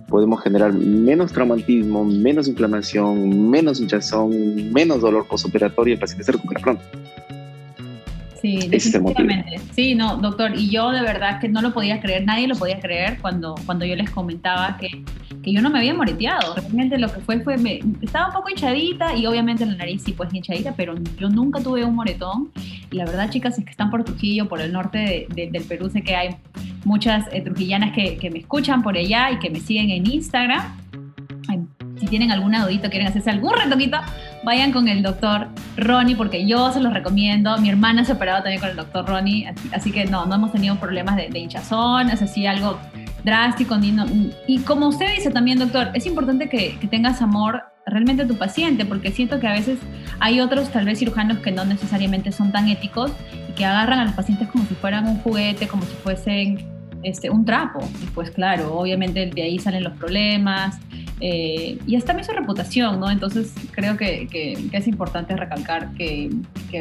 podemos 0.09 0.43
generar 0.43 0.73
menos 0.73 1.33
traumatismo, 1.33 2.05
menos 2.05 2.49
inflamación, 2.49 3.51
menos 3.51 3.81
hinchazón, 3.81 4.73
menos 4.73 5.01
dolor 5.01 5.27
postoperatorio 5.27 5.93
y 5.93 5.95
el 5.95 6.01
paciente 6.01 6.25
se 6.25 6.33
recupera 6.33 6.61
pronto. 6.61 6.83
Sí, 8.41 8.59
definitivamente. 8.69 9.61
Sí, 9.73 9.95
no, 9.95 10.17
doctor, 10.17 10.53
y 10.57 10.71
yo 10.71 10.91
de 10.91 11.03
verdad 11.03 11.41
que 11.41 11.49
no 11.49 11.61
lo 11.61 11.73
podía 11.73 12.01
creer, 12.01 12.25
nadie 12.25 12.47
lo 12.47 12.57
podía 12.57 12.81
creer 12.81 13.19
cuando, 13.21 13.55
cuando 13.67 13.85
yo 13.85 13.97
les 13.97 14.11
comentaba 14.11 14.77
que, 14.77 15.05
que 15.43 15.53
yo 15.53 15.61
no 15.61 15.71
me 15.71 15.79
había 15.79 15.95
moreteado. 15.95 16.55
Realmente 16.55 16.99
lo 16.99 17.13
que 17.13 17.21
fue 17.21 17.41
fue, 17.41 17.57
me, 17.57 17.81
estaba 18.01 18.29
un 18.29 18.33
poco 18.33 18.51
hinchadita 18.51 19.17
y 19.17 19.27
obviamente 19.27 19.67
la 19.67 19.75
nariz 19.75 20.03
sí 20.03 20.13
pues 20.13 20.33
hinchadita, 20.33 20.75
pero 20.77 20.95
yo 21.19 21.29
nunca 21.29 21.61
tuve 21.61 21.85
un 21.85 21.95
moretón. 21.95 22.51
Y 22.91 22.97
la 22.97 23.05
verdad, 23.05 23.31
chicas, 23.31 23.59
es 23.59 23.65
que 23.65 23.71
están 23.71 23.91
por 23.91 24.05
Trujillo, 24.05 24.49
por 24.49 24.61
el 24.61 24.73
norte 24.73 25.27
del 25.35 25.65
Perú, 25.65 25.91
sé 25.91 26.03
que 26.03 26.15
hay 26.15 26.37
muchas 26.85 27.27
eh, 27.33 27.43
trujillanas 27.43 27.93
que, 27.93 28.17
que 28.17 28.31
me 28.31 28.39
escuchan 28.39 28.83
por 28.83 28.97
allá 28.97 29.31
y 29.33 29.39
que 29.39 29.51
me 29.51 29.61
siguen 29.61 29.91
en 29.91 30.11
Instagram 30.11 30.63
tienen 32.09 32.31
alguna 32.31 32.65
dudita, 32.65 32.89
quieren 32.91 33.09
hacerse 33.09 33.31
algún 33.31 33.53
retoquito, 33.55 33.99
vayan 34.45 34.73
con 34.73 34.89
el 34.89 35.03
doctor 35.03 35.49
Ronnie, 35.77 36.17
porque 36.17 36.47
yo 36.47 36.73
se 36.73 36.81
los 36.81 36.93
recomiendo. 36.93 37.57
Mi 37.59 37.71
hermana 37.71 38.05
se 38.05 38.13
ha 38.13 38.15
operado 38.17 38.43
también 38.43 38.61
con 38.61 38.71
el 38.71 38.77
doctor 38.77 39.07
Ronnie, 39.07 39.53
así, 39.73 39.93
que 39.93 40.05
no, 40.05 40.27
no 40.27 40.35
hemos 40.35 40.53
tenido 40.53 40.77
problemas 40.77 41.17
de, 41.17 41.39
hinchazón, 41.39 42.11
es 42.11 42.23
así 42.23 42.47
algo 42.47 42.79
drástico. 43.25 43.77
y 44.47 44.59
como 44.61 44.89
usted 44.89 45.07
dice 45.17 45.31
también, 45.31 45.59
doctor, 45.59 45.91
es 45.95 46.07
importante 46.07 46.49
que, 46.49 46.79
tengas 46.91 47.21
amor 47.21 47.63
realmente 47.87 48.23
a 48.23 48.27
tu 48.27 48.37
paciente, 48.37 48.85
porque 48.85 49.11
siento 49.11 49.41
que 49.41 49.47
a 49.47 49.53
veces 49.53 49.79
hay 50.21 50.41
otros, 50.41 50.71
tal 50.71 50.85
vez 50.85 50.99
cirujanos, 50.99 51.39
que 51.39 51.53
no 51.53 51.65
necesariamente 51.65 52.33
son 52.33 52.53
tan 52.53 52.69
éticos 52.69 53.13
y 53.49 53.53
que 53.53 53.65
agarran 53.65 53.99
a 54.01 54.05
los 54.05 54.15
pacientes 54.15 54.49
como 54.49 54.65
si 54.65 54.75
fueran 54.75 55.07
un 55.07 55.19
juguete, 55.21 55.69
como 55.69 55.85
si 55.85 55.95
fuesen 55.97 56.79
este, 57.03 57.31
un 57.31 57.45
trapo. 57.45 57.81
Y 58.03 58.07
pues 58.07 58.31
claro, 58.31 58.77
obviamente 58.77 59.27
de 59.27 59.43
ahí 59.43 59.59
salen 59.59 59.85
los 59.85 59.95
problemas, 59.95 60.79
eh, 61.21 61.79
y 61.87 61.97
es 61.97 62.05
también 62.05 62.27
su 62.27 62.33
reputación, 62.33 63.01
¿no? 63.01 63.11
Entonces 63.11 63.53
creo 63.73 63.97
que, 63.97 64.29
es 64.73 64.87
importante 64.87 65.37
recalcar 65.37 65.93
que, 65.95 66.31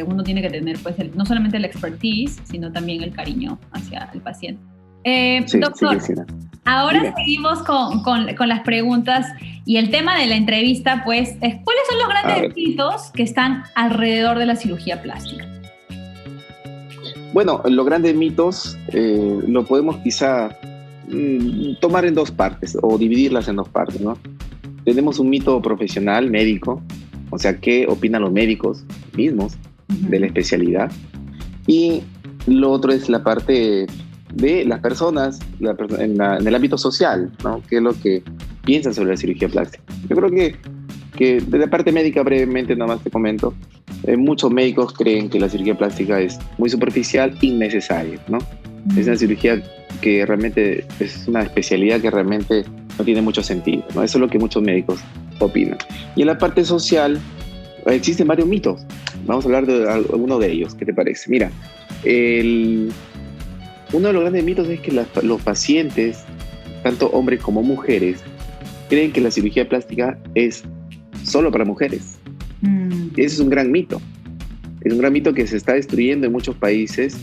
uno 0.06 0.24
tiene 0.24 0.42
que 0.42 0.50
tener 0.50 0.78
pues 0.80 0.96
no 1.16 1.26
solamente 1.26 1.60
la 1.60 1.68
expertise, 1.68 2.40
sino 2.44 2.72
también 2.72 3.04
el 3.04 3.14
cariño 3.14 3.60
hacia 3.72 4.10
el 4.14 4.22
paciente. 4.22 4.62
Eh, 5.04 5.46
doctor, 5.54 5.98
ahora 6.66 7.14
seguimos 7.16 7.64
con, 7.64 8.50
las 8.50 8.60
preguntas 8.62 9.26
y 9.66 9.78
el 9.78 9.90
tema 9.90 10.18
de 10.18 10.26
la 10.28 10.36
entrevista 10.36 11.04
pues 11.06 11.30
es 11.30 11.56
¿cuáles 11.64 11.84
son 11.90 12.00
los 12.00 12.10
grandes 12.10 12.56
mitos 12.56 13.12
que 13.12 13.24
están 13.24 13.64
alrededor 13.76 14.38
de 14.38 14.46
la 14.48 14.56
cirugía 14.56 15.02
plástica? 15.02 15.46
Bueno, 17.34 17.62
los 17.66 17.86
grandes 17.86 18.16
mitos 18.16 18.78
eh, 18.90 19.40
lo 19.48 19.64
podemos 19.66 19.98
quizá 19.98 20.50
tomar 21.80 22.06
en 22.06 22.16
dos 22.16 22.32
partes 22.32 22.78
o 22.82 22.98
dividirlas 22.98 23.48
en 23.48 23.58
dos 23.58 23.70
partes, 23.70 24.02
¿no? 24.02 24.18
Tenemos 24.84 25.20
un 25.20 25.30
mito 25.30 25.62
profesional 25.62 26.30
médico, 26.30 26.82
o 27.30 27.40
sea, 27.40 27.58
qué 27.58 27.86
opinan 27.88 28.22
los 28.22 28.32
médicos 28.32 28.84
mismos 29.16 29.58
de 29.88 30.20
la 30.20 30.26
especialidad. 30.28 30.92
Y 31.66 32.04
lo 32.46 32.72
otro 32.72 32.92
es 32.92 33.10
la 33.10 33.24
parte 33.24 33.88
de 34.34 34.66
las 34.66 34.80
personas 34.80 35.40
en, 35.60 36.22
el 36.22 36.56
ámbito 36.56 36.78
social, 36.78 37.32
¿no? 37.44 37.62
¿Qué 37.70 37.78
es 37.78 37.82
lo 37.82 37.94
que 37.94 38.24
piensan 38.66 38.94
sobre 38.94 39.12
la 39.12 39.18
cirugía 39.18 39.50
plástica? 39.50 39.84
Yo 40.10 40.16
creo 40.16 40.30
que, 40.30 40.56
que 41.18 41.42
de 41.42 41.58
la 41.58 41.68
parte 41.68 41.92
médica, 41.92 42.24
brevemente, 42.24 42.76
nada 42.76 42.96
más 42.96 43.04
te 43.04 43.10
comento, 43.10 43.54
eh, 44.04 44.16
muchos 44.16 44.52
médicos 44.52 44.94
creen 44.94 45.30
que 45.30 45.40
la 45.40 45.50
cirugía 45.50 45.78
plástica 45.78 46.20
es 46.20 46.38
muy 46.58 46.70
superficial, 46.70 47.38
innecesaria, 47.42 48.20
¿no? 48.28 48.40
Es 48.96 49.08
una 49.08 49.18
cirugía 49.18 49.62
que 50.02 50.26
realmente 50.26 50.86
es 51.00 51.28
una 51.28 51.44
especialidad 51.44 52.02
que 52.02 52.12
realmente 52.12 52.64
no 52.98 53.06
tiene 53.06 53.22
mucho 53.22 53.44
sentido. 53.44 53.84
¿no? 53.96 54.04
Eso 54.04 54.18
es 54.18 54.22
lo 54.22 54.30
que 54.30 54.40
muchos 54.40 54.64
médicos 54.64 55.00
opinan. 55.40 55.78
Y 56.16 56.22
en 56.22 56.28
la 56.28 56.38
parte 56.38 56.64
social 56.64 57.20
existen 57.86 58.28
varios 58.28 58.48
mitos. 58.48 58.82
Vamos 59.26 59.46
a 59.46 59.48
hablar 59.48 59.66
de 59.66 59.90
alguno 59.90 60.40
de 60.40 60.52
ellos. 60.52 60.76
¿Qué 60.76 60.86
te 60.86 60.94
parece? 60.94 61.30
Mira, 61.30 61.52
el, 62.04 62.92
uno 63.94 64.08
de 64.08 64.14
los 64.14 64.22
grandes 64.22 64.44
mitos 64.44 64.68
es 64.70 64.80
que 64.80 64.92
los 64.92 65.42
pacientes, 65.42 66.24
tanto 66.84 67.08
hombres 67.08 67.42
como 67.42 67.62
mujeres, 67.62 68.20
creen 68.90 69.12
que 69.12 69.22
la 69.22 69.32
cirugía 69.32 69.68
plástica 69.68 70.18
es 70.36 70.64
solo 71.24 71.52
para 71.52 71.66
mujeres. 71.66 72.18
Mm. 72.62 73.10
Ese 73.18 73.36
es 73.36 73.40
un 73.40 73.50
gran 73.50 73.72
mito. 73.72 74.02
Es 74.82 74.94
un 74.94 75.00
gran 75.00 75.12
mito 75.12 75.34
que 75.34 75.46
se 75.48 75.58
está 75.58 75.74
destruyendo 75.74 76.28
en 76.28 76.32
muchos 76.32 76.56
países 76.56 77.18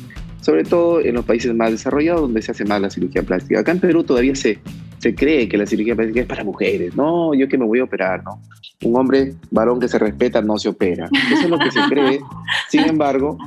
sobre 0.45 0.63
todo 0.63 1.01
en 1.01 1.15
los 1.15 1.25
países 1.25 1.55
más 1.55 1.71
desarrollados 1.71 2.21
donde 2.21 2.43
se 2.43 2.51
hace 2.51 2.67
más 2.67 2.79
la 2.79 2.91
cirugía 2.91 3.23
plástica. 3.23 3.61
Acá 3.61 3.73
en 3.73 3.81
Perú 3.81 4.05
todavía 4.05 4.35
se, 4.35 4.59
se 4.99 5.15
cree 5.15 5.49
que 5.49 5.57
la 5.57 5.65
cirugía 5.65 5.97
plástica 5.97 6.21
es 6.21 6.27
para 6.27 6.45
mujeres. 6.45 6.95
No, 6.95 7.33
yo 7.33 7.49
que 7.49 7.57
me 7.57 7.65
voy 7.65 7.81
a 7.81 7.85
operar, 7.85 8.23
¿no? 8.25 8.43
Un 8.83 8.95
hombre 8.95 9.33
varón 9.51 9.81
que 9.81 9.89
se 9.89 9.99
respeta 9.99 10.43
no 10.43 10.59
se 10.59 10.69
opera. 10.69 11.09
Eso 11.33 11.45
es 11.45 11.49
lo 11.49 11.59
que 11.59 11.71
se 11.71 11.81
cree. 11.89 12.21
Sin 12.69 12.83
embargo, 12.83 13.39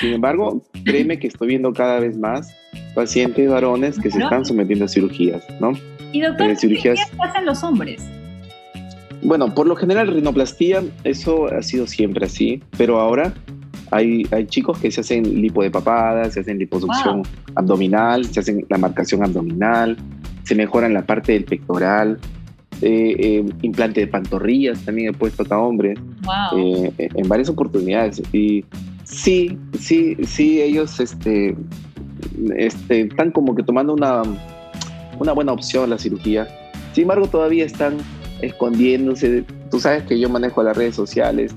sin 0.00 0.12
embargo, 0.12 0.62
créeme 0.84 1.18
que 1.18 1.26
estoy 1.26 1.48
viendo 1.48 1.72
cada 1.72 1.98
vez 1.98 2.16
más 2.16 2.54
pacientes 2.94 3.50
varones 3.50 3.98
que 3.98 4.08
se 4.08 4.20
están 4.20 4.44
sometiendo 4.44 4.84
a 4.84 4.88
cirugías, 4.88 5.44
¿no? 5.60 5.72
Y 6.12 6.20
doctor, 6.20 6.50
eh, 6.50 6.56
¿qué 6.80 6.94
hacen 7.18 7.46
los 7.46 7.64
hombres? 7.64 8.00
Bueno, 9.22 9.52
por 9.52 9.66
lo 9.66 9.74
general 9.74 10.06
rinoplastía, 10.06 10.84
eso 11.02 11.52
ha 11.52 11.62
sido 11.62 11.88
siempre 11.88 12.26
así, 12.26 12.62
pero 12.76 13.00
ahora 13.00 13.34
hay, 13.90 14.26
hay 14.30 14.46
chicos 14.46 14.78
que 14.78 14.90
se 14.90 15.00
hacen 15.00 15.40
lipo 15.40 15.62
de 15.62 15.70
papada, 15.70 16.30
se 16.30 16.40
hacen 16.40 16.58
liposucción 16.58 17.22
abdominal, 17.54 18.24
se 18.24 18.40
hacen 18.40 18.64
la 18.68 18.78
marcación 18.78 19.24
abdominal, 19.24 19.96
se 20.44 20.54
mejoran 20.54 20.94
la 20.94 21.02
parte 21.02 21.32
del 21.32 21.44
pectoral, 21.44 22.18
eh, 22.80 23.16
eh, 23.18 23.44
implante 23.62 24.02
de 24.02 24.06
pantorrillas 24.06 24.84
también 24.84 25.08
he 25.08 25.12
puesto 25.12 25.44
a 25.52 25.58
hombres 25.58 25.98
eh, 26.56 26.92
en 26.98 27.28
varias 27.28 27.48
oportunidades. 27.48 28.22
Y 28.32 28.64
sí, 29.02 29.58
sí, 29.78 30.16
sí, 30.24 30.62
ellos 30.62 31.00
este, 31.00 31.56
este, 32.56 33.00
están 33.02 33.32
como 33.32 33.56
que 33.56 33.64
tomando 33.64 33.94
una, 33.94 34.22
una 35.18 35.32
buena 35.32 35.52
opción 35.52 35.90
la 35.90 35.98
cirugía. 35.98 36.46
Sin 36.92 37.02
embargo, 37.02 37.26
todavía 37.26 37.64
están 37.64 37.96
escondiéndose. 38.42 39.44
Tú 39.70 39.80
sabes 39.80 40.04
que 40.04 40.18
yo 40.18 40.28
manejo 40.28 40.62
las 40.62 40.76
redes 40.76 40.94
sociales. 40.94 41.56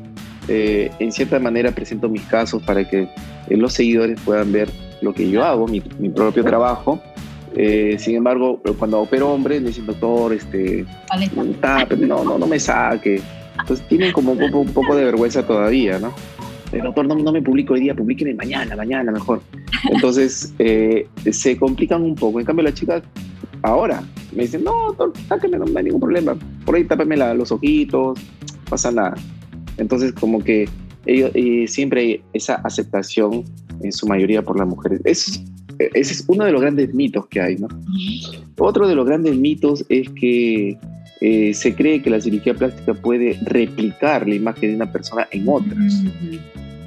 En 0.99 1.11
cierta 1.11 1.39
manera 1.39 1.71
presento 1.71 2.09
mis 2.09 2.23
casos 2.23 2.61
para 2.63 2.87
que 2.87 3.07
los 3.49 3.73
seguidores 3.73 4.19
puedan 4.21 4.51
ver 4.51 4.69
lo 5.01 5.13
que 5.13 5.29
yo 5.29 5.43
hago, 5.43 5.67
mi, 5.67 5.81
mi 5.99 6.09
propio 6.09 6.43
trabajo 6.43 7.01
eh, 7.55 7.97
sin 7.99 8.15
embargo, 8.15 8.61
cuando 8.77 9.01
opero 9.01 9.31
hombres, 9.31 9.61
me 9.61 9.67
dicen, 9.67 9.85
doctor, 9.85 10.33
este, 10.33 10.85
no, 11.99 12.23
no, 12.23 12.37
no 12.37 12.47
me 12.47 12.59
saque. 12.59 13.21
Entonces 13.59 13.85
tienen 13.87 14.13
como 14.13 14.31
un 14.31 14.71
poco, 14.73 14.95
de 14.95 15.03
vergüenza 15.03 15.45
todavía, 15.45 15.99
¿no? 15.99 16.13
El 16.71 16.79
eh, 16.79 16.83
doctor, 16.83 17.05
no, 17.05 17.15
no 17.15 17.31
me 17.31 17.41
publico 17.41 17.73
hoy 17.73 17.81
día, 17.81 17.93
publiquen 17.93 18.35
mañana, 18.37 18.75
mañana 18.75 19.11
mejor. 19.11 19.41
Entonces 19.91 20.53
eh, 20.59 21.07
se 21.31 21.57
complican 21.57 22.01
un 22.01 22.15
poco. 22.15 22.39
En 22.39 22.45
cambio, 22.45 22.63
las 22.63 22.75
chicas 22.75 23.03
ahora 23.63 24.01
me 24.33 24.43
dicen, 24.43 24.63
no, 24.63 24.93
doctor, 24.93 25.11
sáqueme, 25.27 25.57
no, 25.57 25.65
hay 25.75 25.83
ningún 25.83 25.99
problema. 25.99 26.35
Por 26.65 26.75
ahí 26.75 26.85
tápame 26.85 27.17
los 27.17 27.51
ojitos, 27.51 28.17
pasa 28.69 28.91
nada. 28.91 29.15
Entonces, 29.81 30.13
como 30.13 30.43
que 30.43 30.69
ellos, 31.07 31.31
siempre 31.65 32.01
hay 32.01 32.21
esa 32.33 32.55
aceptación 32.55 33.43
en 33.81 33.91
su 33.91 34.07
mayoría 34.07 34.43
por 34.43 34.57
las 34.57 34.67
mujeres. 34.67 35.01
Es 35.03 35.43
ese 35.93 36.13
es 36.13 36.23
uno 36.27 36.45
de 36.45 36.51
los 36.51 36.61
grandes 36.61 36.93
mitos 36.93 37.25
que 37.27 37.41
hay, 37.41 37.57
¿no? 37.57 37.67
Otro 38.59 38.87
de 38.87 38.95
los 38.95 39.05
grandes 39.05 39.35
mitos 39.35 39.83
es 39.89 40.07
que 40.09 40.77
eh, 41.21 41.53
se 41.53 41.73
cree 41.73 42.01
que 42.01 42.09
la 42.09 42.21
cirugía 42.21 42.53
plástica 42.53 42.93
puede 42.93 43.37
replicar 43.43 44.27
la 44.27 44.35
imagen 44.35 44.69
de 44.69 44.75
una 44.75 44.91
persona 44.91 45.27
en 45.31 45.47
otras. 45.49 46.03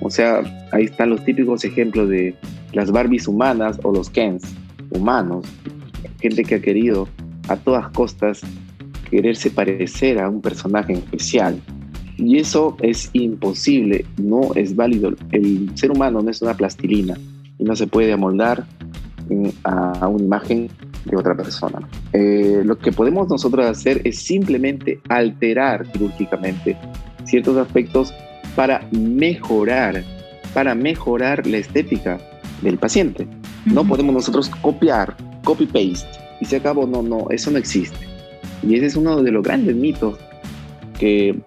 O 0.00 0.10
sea, 0.10 0.42
ahí 0.72 0.84
están 0.84 1.10
los 1.10 1.24
típicos 1.24 1.64
ejemplos 1.64 2.08
de 2.08 2.34
las 2.72 2.90
Barbies 2.90 3.26
humanas 3.26 3.78
o 3.82 3.92
los 3.92 4.10
Kens 4.10 4.44
humanos. 4.90 5.44
Gente 6.20 6.44
que 6.44 6.56
ha 6.56 6.60
querido 6.60 7.08
a 7.48 7.56
todas 7.56 7.88
costas 7.88 8.42
quererse 9.10 9.50
parecer 9.50 10.18
a 10.18 10.28
un 10.28 10.40
personaje 10.40 10.92
en 10.92 10.98
especial. 10.98 11.60
Y 12.16 12.38
eso 12.38 12.76
es 12.80 13.10
imposible, 13.12 14.04
no 14.16 14.54
es 14.54 14.76
válido. 14.76 15.14
El 15.32 15.70
ser 15.74 15.90
humano 15.90 16.22
no 16.22 16.30
es 16.30 16.42
una 16.42 16.54
plastilina 16.54 17.18
y 17.58 17.64
no 17.64 17.74
se 17.74 17.86
puede 17.86 18.12
amoldar 18.12 18.64
a 19.64 20.08
una 20.08 20.22
imagen 20.22 20.68
de 21.04 21.16
otra 21.16 21.34
persona. 21.34 21.88
Eh, 22.12 22.62
lo 22.64 22.78
que 22.78 22.92
podemos 22.92 23.28
nosotros 23.28 23.66
hacer 23.66 24.00
es 24.04 24.18
simplemente 24.18 25.00
alterar 25.08 25.90
quirúrgicamente 25.92 26.76
ciertos 27.24 27.56
aspectos 27.56 28.12
para 28.54 28.86
mejorar, 28.92 30.02
para 30.52 30.74
mejorar 30.74 31.46
la 31.46 31.58
estética 31.58 32.18
del 32.62 32.78
paciente. 32.78 33.26
No 33.64 33.84
podemos 33.84 34.14
nosotros 34.14 34.50
copiar, 34.60 35.16
copy-paste 35.42 36.06
y 36.40 36.44
se 36.44 36.56
acabó. 36.56 36.86
No, 36.86 37.02
no, 37.02 37.26
eso 37.30 37.50
no 37.50 37.58
existe. 37.58 38.06
Y 38.62 38.76
ese 38.76 38.86
es 38.86 38.96
uno 38.96 39.22
de 39.22 39.30
los 39.30 39.42
grandes 39.42 39.74
mitos 39.74 40.18
que 40.98 41.38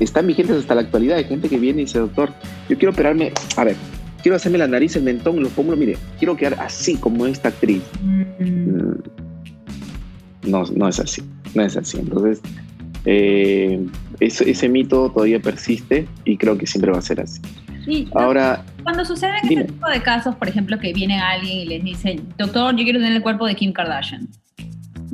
están 0.00 0.26
vigentes 0.26 0.56
hasta 0.56 0.74
la 0.74 0.82
actualidad. 0.82 1.18
Hay 1.18 1.24
gente 1.24 1.48
que 1.48 1.58
viene 1.58 1.82
y 1.82 1.84
dice, 1.84 1.98
doctor, 1.98 2.32
yo 2.68 2.76
quiero 2.76 2.92
operarme. 2.92 3.32
A 3.56 3.64
ver, 3.64 3.76
quiero 4.22 4.36
hacerme 4.36 4.58
la 4.58 4.66
nariz, 4.66 4.96
el 4.96 5.02
mentón, 5.02 5.40
los 5.42 5.52
pómulos, 5.52 5.78
mire, 5.78 5.96
quiero 6.18 6.36
quedar 6.36 6.56
así 6.60 6.96
como 6.96 7.26
esta 7.26 7.48
actriz. 7.50 7.82
Mm. 8.02 8.92
No, 10.46 10.64
no 10.74 10.88
es 10.88 11.00
así, 11.00 11.22
no 11.54 11.62
es 11.62 11.76
así. 11.76 11.98
Entonces, 11.98 12.40
eh, 13.04 13.84
ese, 14.20 14.68
mito 14.68 15.10
todavía 15.10 15.40
persiste 15.40 16.06
y 16.24 16.36
creo 16.36 16.56
que 16.56 16.66
siempre 16.66 16.90
va 16.90 16.98
a 16.98 17.02
ser 17.02 17.20
así. 17.20 17.40
Ahora, 18.14 18.64
cuando 18.82 19.04
suceden 19.04 19.34
este 19.42 19.64
tipo 19.64 19.88
de 19.88 20.00
casos, 20.02 20.34
por 20.36 20.48
ejemplo, 20.48 20.78
que 20.78 20.92
viene 20.92 21.20
alguien 21.20 21.58
y 21.58 21.66
les 21.66 21.84
dice, 21.84 22.20
doctor, 22.38 22.74
yo 22.76 22.84
quiero 22.84 22.98
tener 22.98 23.16
el 23.16 23.22
cuerpo 23.22 23.46
de 23.46 23.54
Kim 23.54 23.72
Kardashian, 23.72 24.28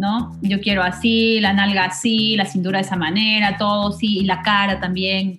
¿no? 0.00 0.36
Yo 0.40 0.60
quiero 0.60 0.82
así, 0.82 1.38
la 1.40 1.52
nalga 1.52 1.84
así, 1.84 2.34
la 2.34 2.46
cintura 2.46 2.78
de 2.78 2.84
esa 2.86 2.96
manera, 2.96 3.56
todo 3.58 3.92
sí, 3.92 4.20
y 4.20 4.24
la 4.24 4.42
cara 4.42 4.80
también. 4.80 5.38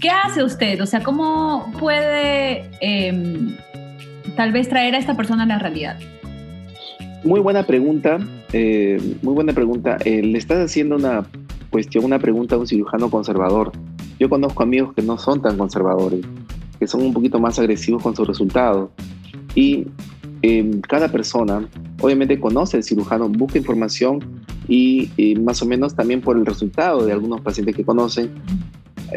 ¿Qué 0.00 0.10
hace 0.10 0.44
usted? 0.44 0.80
O 0.82 0.86
sea, 0.86 1.02
¿cómo 1.02 1.72
puede 1.78 2.68
em, 2.80 3.56
tal 4.36 4.52
vez 4.52 4.68
traer 4.68 4.94
a 4.94 4.98
esta 4.98 5.16
persona 5.16 5.44
a 5.44 5.46
la 5.46 5.58
realidad? 5.58 5.98
Muy 7.24 7.40
buena 7.40 7.62
pregunta, 7.62 8.18
eh, 8.52 9.00
muy 9.22 9.34
buena 9.34 9.52
pregunta. 9.52 9.96
Eh, 10.04 10.22
le 10.22 10.38
estás 10.38 10.58
haciendo 10.58 10.96
una 10.96 11.26
cuestión, 11.70 12.04
una 12.04 12.18
pregunta 12.18 12.56
a 12.56 12.58
un 12.58 12.66
cirujano 12.66 13.10
conservador. 13.10 13.72
Yo 14.20 14.28
conozco 14.28 14.62
amigos 14.62 14.92
que 14.94 15.02
no 15.02 15.18
son 15.18 15.40
tan 15.40 15.56
conservadores, 15.56 16.20
que 16.78 16.86
son 16.86 17.02
un 17.02 17.12
poquito 17.12 17.40
más 17.40 17.58
agresivos 17.58 18.02
con 18.02 18.14
sus 18.14 18.26
resultados. 18.26 18.90
Y 19.54 19.86
em, 20.42 20.80
cada 20.80 21.10
persona, 21.10 21.68
obviamente, 22.00 22.38
conoce 22.38 22.76
al 22.76 22.82
cirujano, 22.82 23.28
busca 23.28 23.58
información 23.58 24.20
y, 24.68 25.10
y, 25.16 25.36
más 25.36 25.62
o 25.62 25.66
menos 25.66 25.94
también 25.94 26.20
por 26.20 26.36
el 26.36 26.46
resultado 26.46 27.04
de 27.04 27.12
algunos 27.12 27.40
pacientes 27.40 27.74
que 27.74 27.84
conocen, 27.84 28.30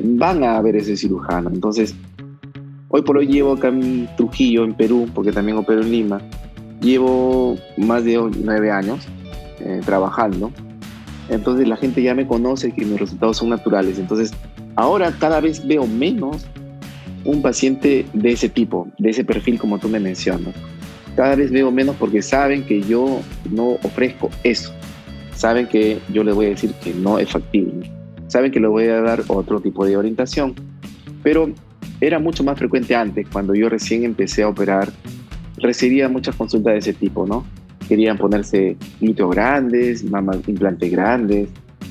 van 0.03 0.43
a 0.43 0.61
ver 0.61 0.75
ese 0.75 0.95
cirujano. 0.95 1.49
Entonces, 1.49 1.95
hoy 2.89 3.01
por 3.01 3.17
hoy 3.17 3.27
llevo 3.27 3.53
acá 3.53 3.69
en 3.69 4.07
Trujillo, 4.17 4.63
en 4.63 4.73
Perú, 4.73 5.07
porque 5.13 5.31
también 5.31 5.57
opero 5.57 5.81
en 5.81 5.91
Lima, 5.91 6.21
llevo 6.81 7.57
más 7.77 8.03
de 8.03 8.19
nueve 8.43 8.71
años 8.71 9.07
eh, 9.59 9.81
trabajando. 9.85 10.51
Entonces 11.29 11.67
la 11.67 11.77
gente 11.77 12.01
ya 12.01 12.15
me 12.15 12.25
conoce 12.25 12.71
que 12.71 12.85
mis 12.85 12.99
resultados 12.99 13.37
son 13.37 13.49
naturales. 13.49 13.99
Entonces, 13.99 14.31
ahora 14.75 15.13
cada 15.19 15.39
vez 15.39 15.65
veo 15.65 15.85
menos 15.85 16.45
un 17.25 17.41
paciente 17.41 18.05
de 18.13 18.31
ese 18.31 18.49
tipo, 18.49 18.87
de 18.97 19.09
ese 19.09 19.23
perfil 19.23 19.59
como 19.59 19.77
tú 19.77 19.89
me 19.89 19.99
mencionas. 19.99 20.55
Cada 21.19 21.35
vez 21.35 21.51
veo 21.51 21.69
menos 21.69 21.97
porque 21.97 22.21
saben 22.21 22.63
que 22.63 22.81
yo 22.81 23.19
no 23.51 23.71
ofrezco 23.83 24.29
eso. 24.45 24.73
Saben 25.35 25.67
que 25.67 25.99
yo 26.13 26.23
les 26.23 26.33
voy 26.33 26.45
a 26.45 26.49
decir 26.49 26.71
que 26.81 26.93
no 26.93 27.19
es 27.19 27.29
factible 27.29 27.99
saben 28.29 28.51
que 28.51 28.59
le 28.59 28.67
voy 28.67 28.85
a 28.85 29.01
dar 29.01 29.23
otro 29.27 29.59
tipo 29.59 29.85
de 29.85 29.97
orientación. 29.97 30.53
Pero 31.21 31.51
era 31.99 32.19
mucho 32.19 32.43
más 32.43 32.57
frecuente 32.57 32.95
antes, 32.95 33.27
cuando 33.27 33.53
yo 33.53 33.67
recién 33.67 34.03
empecé 34.03 34.43
a 34.43 34.47
operar, 34.47 34.89
recibía 35.57 36.07
muchas 36.07 36.35
consultas 36.35 36.73
de 36.73 36.79
ese 36.79 36.93
tipo, 36.93 37.27
¿no? 37.27 37.45
Querían 37.87 38.17
ponerse 38.17 38.77
glúteos 39.01 39.31
grandes, 39.31 40.03
mamas, 40.03 40.37
implantes 40.47 40.91
grandes, 40.91 41.49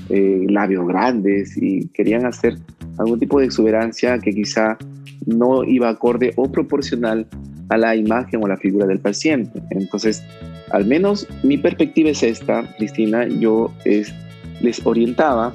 eh, 0.09 0.47
labios 0.49 0.87
grandes 0.87 1.57
y 1.61 1.89
querían 1.89 2.25
hacer 2.25 2.57
algún 2.97 3.19
tipo 3.19 3.41
de 3.41 3.47
exuberancia 3.47 4.19
que 4.19 4.33
quizá 4.33 4.79
no 5.27 5.65
iba 5.65 5.91
acorde 5.91 6.33
o 6.37 6.51
proporcional 6.51 7.27
a 7.69 7.77
la 7.77 7.97
imagen 7.97 8.43
o 8.43 8.49
la 8.49 8.57
figura 8.57 8.87
del 8.87 8.99
paciente. 8.99 9.61
Entonces, 9.71 10.23
al 10.71 10.85
menos 10.85 11.27
mi 11.43 11.59
perspectiva 11.59 12.11
es 12.11 12.23
esta, 12.23 12.75
Cristina, 12.77 13.27
yo 13.27 13.73
es, 13.85 14.13
les 14.61 14.85
orientaba 14.87 15.53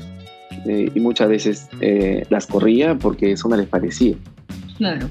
eh, 0.66 0.90
y 0.94 1.00
muchas 1.00 1.30
veces 1.30 1.70
eh, 1.82 2.26
las 2.30 2.48
corría 2.48 2.96
porque 2.96 3.32
eso 3.32 3.50
no 3.50 3.58
les 3.58 3.68
parecía. 3.68 4.16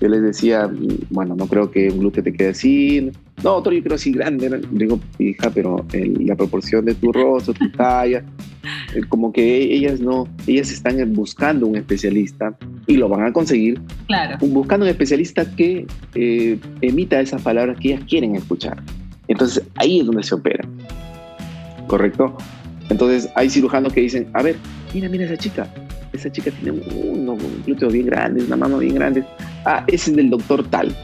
Yo 0.01 0.09
les 0.09 0.23
decía, 0.23 0.71
bueno, 1.11 1.35
no 1.35 1.47
creo 1.47 1.71
que 1.71 1.89
un 1.89 2.01
glúteo 2.01 2.23
te 2.23 2.33
quede 2.33 2.49
así. 2.49 3.11
No, 3.43 3.55
otro 3.55 3.73
yo 3.73 3.83
creo 3.83 3.97
así 3.97 4.13
grande. 4.13 4.61
Digo, 4.71 5.01
hija, 5.19 5.51
pero 5.51 5.85
la 5.93 6.37
proporción 6.37 6.85
de 6.85 6.95
tu 6.95 7.13
rostro, 7.13 7.55
tu 7.55 7.71
talla, 7.73 8.25
eh, 8.95 9.01
como 9.09 9.33
que 9.33 9.75
ellas 9.75 10.01
no, 10.01 10.29
ellas 10.47 10.71
están 10.71 11.13
buscando 11.13 11.67
un 11.67 11.77
especialista 11.77 12.57
y 12.87 12.97
lo 12.97 13.09
van 13.09 13.25
a 13.25 13.33
conseguir. 13.33 13.81
Claro. 14.07 14.39
Buscando 14.47 14.85
un 14.85 14.91
especialista 14.91 15.45
que 15.57 15.87
emita 16.81 17.21
esas 17.21 17.43
palabras 17.43 17.79
que 17.81 17.93
ellas 17.93 18.05
quieren 18.09 18.37
escuchar. 18.37 18.81
Entonces 19.29 19.65
ahí 19.77 20.01
es 20.01 20.07
donde 20.07 20.23
se 20.23 20.35
opera. 20.35 20.69
¿Correcto? 21.89 22.37
Entonces 22.91 23.29
hay 23.35 23.51
cirujanos 23.51 23.93
que 23.93 24.03
dicen, 24.03 24.29
a 24.35 24.43
ver, 24.43 24.57
mira, 24.95 25.09
mira 25.09 25.25
esa 25.25 25.37
chica, 25.37 25.67
esa 26.13 26.31
chica 26.31 26.51
tiene 26.51 26.79
un 26.79 27.39
glúteo 27.65 27.89
bien 27.89 28.07
grande, 28.07 28.45
una 28.45 28.57
mano 28.57 28.79
bien 28.79 28.95
grande. 28.95 29.25
Ah, 29.65 29.83
ese 29.87 30.11
es 30.11 30.17
del 30.17 30.31
doctor 30.31 30.65
tal. 30.69 30.95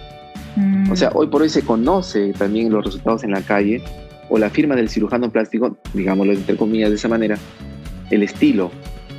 O 0.90 0.96
sea, 0.96 1.10
hoy 1.14 1.26
por 1.26 1.42
hoy 1.42 1.48
se 1.48 1.62
conoce 1.62 2.32
también 2.32 2.72
los 2.72 2.84
resultados 2.84 3.24
en 3.24 3.32
la 3.32 3.42
calle 3.42 3.82
o 4.28 4.38
la 4.38 4.50
firma 4.50 4.74
del 4.74 4.88
cirujano 4.88 5.30
plástico, 5.30 5.78
digámoslo 5.94 6.32
entre 6.32 6.56
comillas 6.56 6.90
de 6.90 6.96
esa 6.96 7.08
manera, 7.08 7.36
el 8.10 8.22
estilo, 8.22 8.70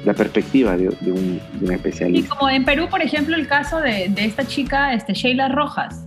la 0.05 0.13
perspectiva 0.13 0.77
de, 0.77 0.89
un, 0.89 1.39
especialista. 1.71 2.33
Y 2.33 2.37
como 2.37 2.49
en 2.49 2.65
Perú, 2.65 2.87
por 2.89 3.01
ejemplo, 3.01 3.35
el 3.35 3.47
caso 3.47 3.79
de, 3.79 4.11
esta 4.17 4.45
chica, 4.45 4.93
este, 4.93 5.13
Sheila 5.13 5.49
Rojas. 5.49 6.05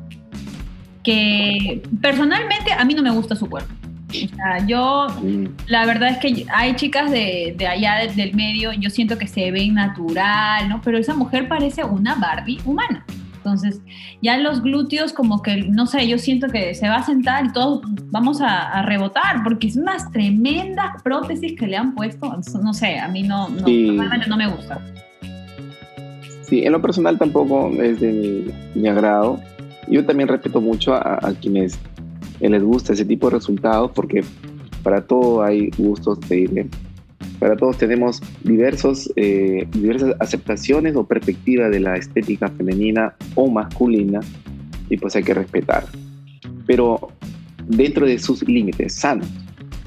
que 1.03 1.83
personalmente 2.01 2.73
a 2.73 2.85
mí 2.85 2.95
no 2.95 3.03
me 3.03 3.11
gusta 3.11 3.35
su 3.35 3.49
cuerpo. 3.49 3.73
O 4.09 4.37
sea, 4.37 4.67
yo, 4.67 5.07
mm. 5.23 5.47
la 5.69 5.87
verdad 5.87 6.11
es 6.11 6.19
que 6.19 6.47
hay 6.53 6.77
chicas 6.77 7.11
de, 7.11 7.55
de 7.57 7.67
allá 7.67 8.07
del 8.15 8.35
medio, 8.35 8.73
yo 8.73 8.91
siento 8.91 9.17
que 9.17 9.27
se 9.27 9.51
ven 9.51 9.75
natural, 9.75 10.69
¿no? 10.69 10.83
Pero 10.83 10.99
esa 10.99 11.15
mujer 11.15 11.49
parece 11.49 11.83
una 11.83 12.15
Barbie 12.17 12.61
humana. 12.65 13.07
Entonces, 13.45 13.81
ya 14.23 14.39
los 14.39 14.63
glúteos 14.63 15.13
como 15.13 15.43
que, 15.43 15.65
no 15.65 15.87
sé, 15.87 16.07
yo 16.07 16.17
siento 16.17 16.47
que 16.47 16.77
se 16.77 16.89
va 16.89 16.97
a 16.97 17.03
sentar 17.03 17.47
y 17.47 17.53
todos 17.53 17.83
vamos 18.11 18.41
a, 18.41 18.83
rebotar, 18.83 19.43
porque 19.43 19.67
es 19.67 19.77
unas 19.77 20.11
tremendas 20.13 21.03
prótesis 21.03 21.59
que 21.59 21.67
le 21.67 21.77
han 21.77 21.95
puesto. 21.95 22.33
No 22.63 22.73
sé, 22.73 22.99
a 22.99 23.09
mí 23.09 23.25
no, 23.25 23.49
no, 23.49 23.67
no 24.29 24.37
me 24.37 24.49
gusta. 24.49 24.81
Sí, 26.43 26.65
en 26.65 26.73
lo 26.73 26.81
personal 26.81 27.19
tampoco 27.19 27.71
es 27.83 28.01
de 28.01 28.53
mi, 28.75 28.89
agrado. 28.89 29.41
Yo 29.89 30.05
también 30.07 30.29
respeto 30.29 30.61
mucho 30.61 30.95
a, 30.95 31.19
a 31.21 31.33
quienes 31.35 31.79
les 32.41 32.63
gusta 32.63 32.93
ese 32.93 33.05
tipo 33.05 33.29
de 33.29 33.37
resultados, 33.37 33.91
porque 33.93 34.25
para 34.85 35.05
todo 35.05 35.43
hay 35.43 35.71
gustos 35.77 36.21
de 36.29 36.69
para 37.43 37.57
todos 37.57 37.77
tenemos 37.77 38.23
diversos, 38.45 39.13
eh, 39.17 39.67
diversas 39.73 40.15
aceptaciones 40.21 40.95
o 40.95 41.03
perspectivas 41.03 41.73
de 41.73 41.81
la 41.81 41.97
estética 41.97 42.47
femenina 42.47 43.17
o 43.35 43.51
masculina 43.51 44.21
y 44.89 44.97
pues 44.97 45.17
hay 45.17 45.25
que 45.25 45.35
respetar. 45.35 45.85
Pero 46.69 47.09
dentro 47.67 48.07
de 48.07 48.21
sus 48.21 48.47
límites, 48.47 48.95
sanos, 48.95 49.27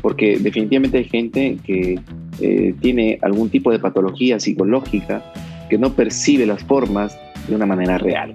porque 0.02 0.38
definitivamente 0.38 0.98
hay 0.98 1.06
gente 1.06 1.58
que 1.64 1.98
eh, 2.42 2.76
tiene 2.82 3.20
algún 3.22 3.50
tipo 3.50 3.72
de 3.72 3.80
patología 3.80 4.38
psicológica 4.38 5.24
que 5.70 5.78
no 5.78 5.94
percibe 5.94 6.46
las 6.46 6.62
formas 6.62 7.18
de 7.48 7.56
una 7.56 7.66
manera 7.66 7.98
real. 7.98 8.34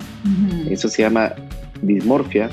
Eso 0.70 0.88
se 0.88 1.02
llama 1.02 1.34
dismorfia 1.82 2.48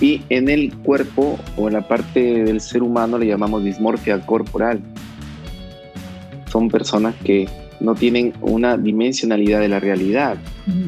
y 0.00 0.22
en 0.30 0.48
el 0.48 0.72
cuerpo 0.78 1.38
o 1.58 1.68
en 1.68 1.74
la 1.74 1.86
parte 1.86 2.42
del 2.42 2.62
ser 2.62 2.82
humano 2.82 3.18
le 3.18 3.26
llamamos 3.26 3.62
dismorfia 3.62 4.18
corporal 4.24 4.80
son 6.50 6.68
personas 6.68 7.14
que 7.24 7.48
no 7.80 7.94
tienen 7.94 8.32
una 8.40 8.76
dimensionalidad 8.76 9.60
de 9.60 9.68
la 9.68 9.80
realidad. 9.80 10.38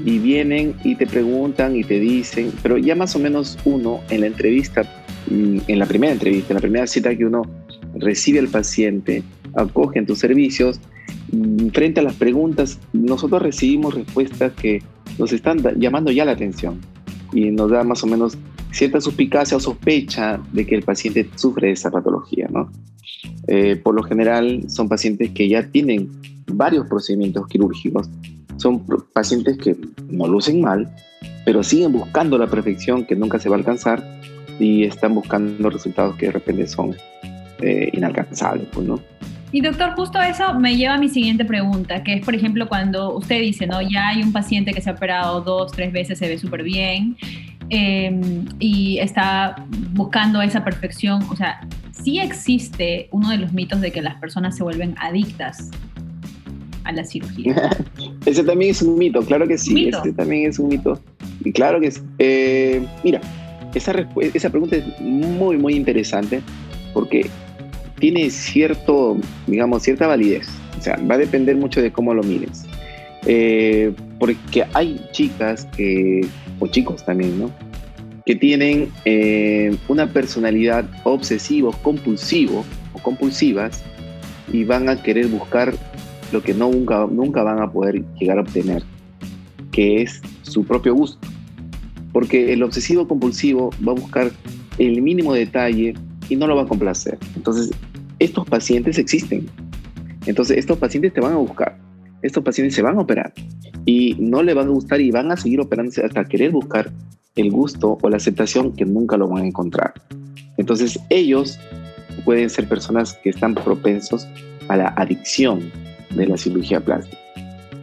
Y 0.05 0.19
vienen 0.19 0.75
y 0.85 0.95
te 0.95 1.07
preguntan 1.07 1.77
y 1.77 1.85
te 1.85 2.01
dicen, 2.01 2.53
pero 2.63 2.79
ya 2.79 2.95
más 2.95 3.15
o 3.15 3.19
menos 3.19 3.59
uno 3.65 4.01
en 4.11 4.23
la 4.23 4.27
entrevista, 4.27 4.83
mm, 5.31 5.59
en 5.67 5.79
la 5.79 5.87
primera 5.87 6.13
entrevista, 6.13 6.53
en 6.53 6.57
la 6.57 6.61
primera 6.61 6.87
cita 6.87 7.15
que 7.15 7.27
uno 7.27 7.43
recibe 7.95 8.39
al 8.39 8.49
paciente, 8.49 9.23
acoge 9.55 9.99
en 9.99 10.07
tus 10.07 10.19
servicios, 10.19 10.81
mm, 11.33 11.69
frente 11.69 12.01
a 12.01 12.03
las 12.03 12.15
preguntas, 12.15 12.79
nosotros 12.93 13.43
recibimos 13.43 13.95
respuestas 13.95 14.53
que 14.53 14.83
nos 15.19 15.33
están 15.33 15.59
llamando 15.79 16.11
ya 16.11 16.25
la 16.25 16.33
atención. 16.33 16.81
Y 17.33 17.51
nos 17.51 17.71
da 17.71 17.85
más 17.85 18.03
o 18.03 18.07
menos 18.07 18.39
cierta 18.71 19.01
suspicacia 19.01 19.57
o 19.57 19.61
sospecha 19.61 20.41
de 20.53 20.67
que 20.67 20.75
el 20.75 20.83
paciente 20.83 21.29
sufre 21.35 21.69
de 21.69 21.73
esa 21.75 21.91
patología, 21.91 22.49
¿no? 22.51 22.71
Eh, 23.49 23.77
por 23.77 23.95
lo 23.95 24.03
general 24.03 24.65
son 24.69 24.89
pacientes 24.89 25.31
que 25.31 25.49
ya 25.49 25.63
tienen 25.65 26.09
varios 26.47 26.87
procedimientos 26.87 27.47
quirúrgicos. 27.49 28.09
Son 28.57 28.85
pacientes 29.13 29.57
que 29.59 29.77
no 30.11 30.27
lucen 30.27 30.61
mal, 30.61 30.89
pero 31.45 31.63
siguen 31.63 31.93
buscando 31.93 32.37
la 32.37 32.47
perfección 32.47 33.05
que 33.05 33.17
nunca 33.17 33.39
se 33.39 33.49
va 33.49 33.57
a 33.57 33.59
alcanzar 33.59 34.05
y 34.59 34.85
están 34.85 35.15
buscando 35.15 35.71
resultados 35.71 36.17
que 36.17 36.27
de 36.27 36.33
repente 36.33 36.67
son 36.67 36.95
eh, 37.61 37.91
inalcanzables, 37.93 38.67
pues, 38.73 38.87
¿no? 38.87 39.01
Y 39.51 39.63
doctor, 39.63 39.95
justo 39.95 40.21
eso 40.21 40.53
me 40.55 40.77
lleva 40.77 40.95
a 40.95 40.99
mi 40.99 41.09
siguiente 41.09 41.45
pregunta, 41.45 42.03
que 42.03 42.15
es, 42.15 42.25
por 42.25 42.35
ejemplo, 42.35 42.69
cuando 42.69 43.17
usted 43.17 43.41
dice, 43.41 43.67
¿no? 43.67 43.81
Ya 43.81 44.09
hay 44.09 44.23
un 44.23 44.33
paciente 44.33 44.75
que 44.75 44.83
se 44.83 44.91
ha 44.91 44.93
operado 44.93 45.41
dos, 45.41 45.73
tres 45.73 45.91
veces, 45.91 46.19
se 46.19 46.29
ve 46.29 46.39
súper 46.39 46.63
bien 46.63 47.17
em, 47.71 48.45
y 48.59 48.99
está 48.99 49.57
buscando 49.93 50.43
esa 50.43 50.63
perfección. 50.65 51.23
O 51.31 51.37
sea, 51.37 51.67
sí 52.03 52.19
existe 52.19 53.09
uno 53.11 53.31
de 53.31 53.39
los 53.39 53.53
mitos 53.53 53.81
de 53.81 53.93
que 53.93 54.03
las 54.03 54.17
personas 54.17 54.57
se 54.57 54.63
vuelven 54.63 54.95
adictas 55.01 55.71
a 56.85 56.93
la 56.93 57.05
cirugía. 57.05 57.71
Ese 58.27 58.43
también 58.45 58.71
es 58.71 58.83
un 58.83 58.99
mito, 58.99 59.21
claro 59.23 59.47
que 59.47 59.59
sí. 59.59 59.89
Ese 59.89 60.13
también 60.13 60.49
es 60.49 60.59
un 60.59 60.69
mito. 60.69 61.01
Y 61.45 61.53
claro 61.53 61.81
que 61.81 61.89
es. 61.89 62.03
Eh, 62.19 62.85
mira, 63.05 63.21
esa, 63.75 63.95
esa 64.35 64.51
pregunta 64.51 64.77
es 64.77 65.01
muy, 65.01 65.57
muy 65.57 65.75
interesante 65.75 66.41
porque 66.95 67.29
tiene 67.99 68.31
cierto, 68.31 69.17
digamos, 69.47 69.83
cierta 69.83 70.07
validez. 70.07 70.49
O 70.79 70.83
sea, 70.83 70.97
va 71.11 71.17
a 71.17 71.19
depender 71.19 71.57
mucho 71.57 71.83
de 71.83 71.93
cómo 71.93 72.15
lo 72.15 72.23
mires. 72.23 72.65
Eh, 73.27 73.93
porque 74.19 74.65
hay 74.75 75.01
chicas 75.13 75.67
que, 75.77 76.27
o 76.61 76.67
chicos 76.69 77.05
también, 77.05 77.39
¿no? 77.39 77.51
Que 78.29 78.37
tienen 78.37 78.93
eh, 79.07 79.75
una 79.89 80.13
personalidad 80.13 80.85
obsesivo, 81.05 81.73
compulsivo 81.83 82.63
o 82.93 82.99
compulsivas 82.99 83.83
y 84.53 84.65
van 84.65 84.91
a 84.91 85.03
querer 85.03 85.29
buscar 85.29 85.73
lo 86.31 86.43
que 86.43 86.53
no, 86.53 86.71
nunca, 86.71 87.07
nunca 87.11 87.43
van 87.43 87.63
a 87.63 87.73
poder 87.73 88.05
llegar 88.21 88.37
a 88.37 88.43
obtener, 88.43 88.83
que 89.73 90.03
es 90.03 90.21
su 90.43 90.63
propio 90.63 90.95
gusto. 90.95 91.27
Porque 92.13 92.53
el 92.53 92.63
obsesivo 92.63 93.09
compulsivo 93.09 93.71
va 93.81 93.93
a 93.93 93.95
buscar 93.95 94.31
el 94.77 95.01
mínimo 95.01 95.33
detalle 95.33 95.95
y 96.29 96.37
no 96.37 96.47
lo 96.47 96.55
va 96.55 96.65
a 96.65 96.67
complacer. 96.67 97.17
Entonces, 97.35 97.71
estos 98.19 98.47
pacientes 98.47 98.99
existen. 98.99 99.47
Entonces, 100.27 100.59
estos 100.59 100.77
pacientes 100.77 101.15
te 101.15 101.23
van 101.23 101.33
a 101.33 101.37
buscar. 101.37 101.79
Estos 102.21 102.45
pacientes 102.45 102.75
se 102.75 102.83
van 102.83 102.99
a 102.99 103.01
operar 103.01 103.33
y 103.87 104.17
no 104.19 104.43
le 104.43 104.53
van 104.53 104.67
a 104.67 104.71
gustar 104.73 105.01
y 105.01 105.11
van 105.11 105.33
a 105.33 105.39
seguir 105.39 105.61
operándose 105.61 106.05
hasta 106.05 106.27
querer 106.27 106.51
buscar 106.51 106.93
el 107.39 107.51
gusto 107.51 107.99
o 108.01 108.11
la 108.11 108.17
aceptación 108.17 108.73
que 108.73 108.85
nunca 108.85 109.17
lo 109.17 109.29
van 109.29 109.45
a 109.45 109.47
encontrar. 109.47 109.95
Entonces 110.57 110.99
ellos 111.09 111.59
pueden 112.25 112.51
ser 112.51 112.69
personas 112.69 113.15
que 113.23 113.31
están 113.31 113.55
propensos 113.55 114.27
a 114.69 114.77
la 114.77 114.89
adicción 114.97 115.71
de 116.15 116.27
la 116.27 116.37
cirugía 116.37 116.81
plástica. 116.81 117.17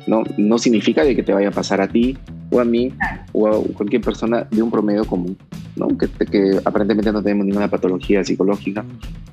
No, 0.08 0.24
no 0.38 0.58
significa 0.60 1.04
de 1.04 1.16
que 1.16 1.24
te 1.24 1.34
vaya 1.34 1.48
a 1.48 1.52
pasar 1.52 1.82
a 1.82 1.88
ti 1.88 2.18
o 2.52 2.60
a 2.60 2.66
mí 2.66 2.92
o 3.32 3.48
a 3.48 3.64
cualquier 3.74 4.02
persona 4.02 4.48
de 4.52 4.62
un 4.62 4.70
promedio 4.70 5.06
común, 5.06 5.36
¿no? 5.76 5.88
que, 5.98 6.60
aparentemente 6.64 7.12
no 7.12 7.24
tenemos 7.24 7.46
ninguna 7.46 7.70
patología 7.70 8.24
psicológica. 8.24 8.86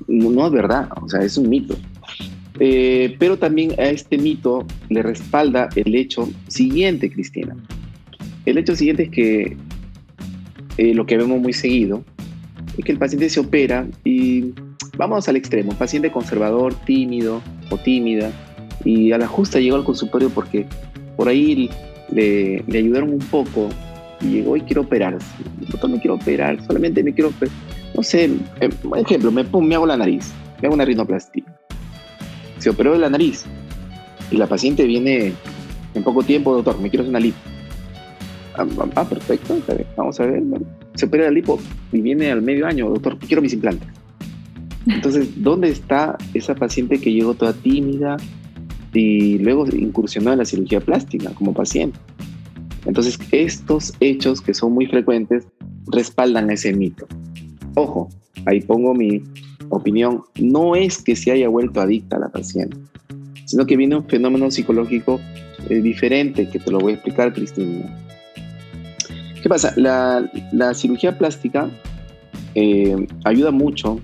No, 0.07 0.45
es 0.47 0.51
verdad, 0.51 0.89
o 1.01 1.07
sea, 1.07 1.21
es 1.21 1.37
un 1.37 1.49
mito. 1.49 1.75
Eh, 2.59 3.15
pero 3.19 3.37
también 3.37 3.71
a 3.79 3.85
este 3.85 4.17
mito 4.17 4.65
le 4.89 5.03
respalda 5.03 5.69
el 5.75 5.93
hecho 5.95 6.29
siguiente, 6.47 7.11
Cristina. 7.11 7.55
El 8.45 8.57
hecho 8.57 8.75
siguiente 8.75 9.03
es 9.03 9.09
que 9.09 9.57
eh, 10.77 10.93
lo 10.93 11.05
que 11.05 11.17
vemos 11.17 11.39
muy 11.39 11.53
seguido, 11.53 12.03
es 12.77 12.85
que 12.85 12.91
el 12.91 12.97
paciente 12.97 13.29
se 13.29 13.39
opera 13.39 13.87
y 14.03 14.53
vamos 14.97 15.27
al 15.29 15.35
extremo, 15.35 15.73
paciente 15.73 16.11
conservador, 16.11 16.73
tímido 16.85 17.41
o 17.69 17.77
tímida, 17.77 18.31
y 18.83 19.11
a 19.11 19.17
la 19.17 19.27
justa 19.27 19.59
llegó 19.59 19.75
al 19.75 19.83
consultorio 19.83 20.29
porque 20.29 20.65
por 21.15 21.27
ahí 21.27 21.69
le, 22.11 22.63
le 22.67 22.77
ayudaron 22.77 23.11
un 23.11 23.19
poco 23.19 23.69
y 24.21 24.27
llegó 24.27 24.57
y 24.57 24.61
quiero 24.61 24.81
operarse. 24.81 25.27
Doctor, 25.69 25.89
me 25.89 25.99
quiero 25.99 26.15
operar, 26.15 26.63
solamente 26.65 27.03
me 27.03 27.13
quiero 27.13 27.29
operar. 27.29 27.53
No 27.95 28.03
sé, 28.03 28.29
eh, 28.59 28.69
por 28.81 28.97
ejemplo, 28.97 29.31
me, 29.31 29.43
me 29.43 29.75
hago 29.75 29.85
la 29.85 29.97
nariz, 29.97 30.31
me 30.61 30.67
hago 30.67 30.75
una 30.75 30.85
rinoplastia. 30.85 31.43
Se 32.57 32.69
operó 32.69 32.93
de 32.93 32.99
la 32.99 33.09
nariz 33.09 33.45
y 34.31 34.37
la 34.37 34.47
paciente 34.47 34.85
viene 34.85 35.33
en 35.93 36.03
poco 36.03 36.23
tiempo, 36.23 36.53
doctor, 36.53 36.79
me 36.79 36.89
quiero 36.89 37.03
hacer 37.03 37.09
una 37.09 37.19
lipo 37.19 37.52
Ah, 38.55 38.65
ah, 38.95 39.09
perfecto, 39.09 39.57
vamos 39.97 40.19
a 40.19 40.25
ver. 40.25 40.43
Se 40.95 41.05
opera 41.05 41.27
el 41.27 41.33
lipo 41.33 41.59
y 41.91 42.01
viene 42.01 42.31
al 42.31 42.41
medio 42.41 42.67
año, 42.67 42.89
doctor, 42.89 43.17
quiero 43.19 43.41
mis 43.41 43.53
implantes. 43.53 43.87
Entonces, 44.85 45.29
¿dónde 45.41 45.69
está 45.69 46.17
esa 46.33 46.55
paciente 46.55 46.99
que 46.99 47.11
llegó 47.11 47.33
toda 47.33 47.53
tímida 47.53 48.17
y 48.93 49.39
luego 49.39 49.65
incursionó 49.67 50.31
en 50.33 50.39
la 50.39 50.45
cirugía 50.45 50.81
plástica 50.81 51.31
como 51.31 51.53
paciente? 51.53 51.97
Entonces, 52.85 53.17
estos 53.31 53.93
hechos 53.99 54.41
que 54.41 54.53
son 54.53 54.73
muy 54.73 54.87
frecuentes 54.87 55.47
respaldan 55.87 56.51
ese 56.51 56.73
mito. 56.73 57.07
Ojo, 57.75 58.09
ahí 58.45 58.61
pongo 58.61 58.93
mi 58.93 59.23
opinión, 59.69 60.21
no 60.37 60.75
es 60.75 61.01
que 61.01 61.15
se 61.15 61.31
haya 61.31 61.47
vuelto 61.47 61.81
adicta 61.81 62.17
a 62.17 62.19
la 62.19 62.29
paciente, 62.29 62.77
sino 63.45 63.65
que 63.65 63.77
viene 63.77 63.95
un 63.95 64.05
fenómeno 64.05 64.51
psicológico 64.51 65.19
eh, 65.69 65.81
diferente 65.81 66.49
que 66.49 66.59
te 66.59 66.69
lo 66.69 66.79
voy 66.79 66.91
a 66.91 66.95
explicar, 66.95 67.33
Cristina. 67.33 68.02
¿Qué 69.43 69.49
pasa? 69.49 69.73
La, 69.75 70.73
cirugía 70.73 71.17
plástica 71.17 71.69
eh, 72.55 73.07
ayuda 73.25 73.51
mucho 73.51 73.99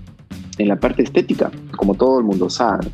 en 0.58 0.68
la 0.68 0.78
parte 0.78 1.02
estética, 1.02 1.50
como 1.78 1.94
todo 1.94 2.18
el 2.18 2.26
mundo 2.26 2.50
sabe. 2.50 2.88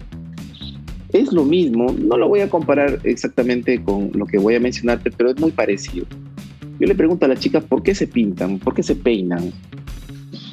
Es 1.12 1.32
lo 1.32 1.44
mismo, 1.44 1.92
no 1.98 2.16
lo 2.16 2.28
voy 2.28 2.40
a 2.40 2.48
comparar 2.48 3.00
exactamente 3.02 3.82
con 3.82 4.12
lo 4.14 4.26
que 4.26 4.38
voy 4.38 4.54
a 4.54 4.60
mencionarte, 4.60 5.10
pero 5.10 5.30
es 5.30 5.40
muy 5.40 5.50
parecido. 5.50 6.06
Yo 6.78 6.86
le 6.86 6.94
pregunto 6.94 7.26
a 7.26 7.28
las 7.28 7.40
chicas 7.40 7.64
por 7.64 7.82
qué 7.82 7.96
se 7.96 8.06
pintan, 8.06 8.60
por 8.60 8.74
qué 8.74 8.84
se 8.84 8.94
peinan, 8.94 9.50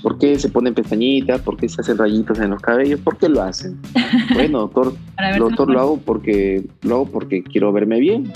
por 0.01 0.17
qué 0.17 0.39
se 0.39 0.49
ponen 0.49 0.73
pestañitas, 0.73 1.41
por 1.41 1.57
qué 1.57 1.69
se 1.69 1.79
hacen 1.79 1.99
rayitas 1.99 2.39
en 2.39 2.49
los 2.49 2.61
cabellos, 2.61 3.01
por 3.01 3.17
qué 3.17 3.29
lo 3.29 3.43
hacen. 3.43 3.79
Bueno, 4.33 4.61
doctor, 4.61 4.95
doctor 5.37 5.69
lo 5.69 5.79
hago 5.79 5.97
porque 5.97 6.63
lo 6.81 6.95
hago 6.95 7.05
porque 7.05 7.43
quiero 7.43 7.71
verme 7.71 7.99
bien. 7.99 8.31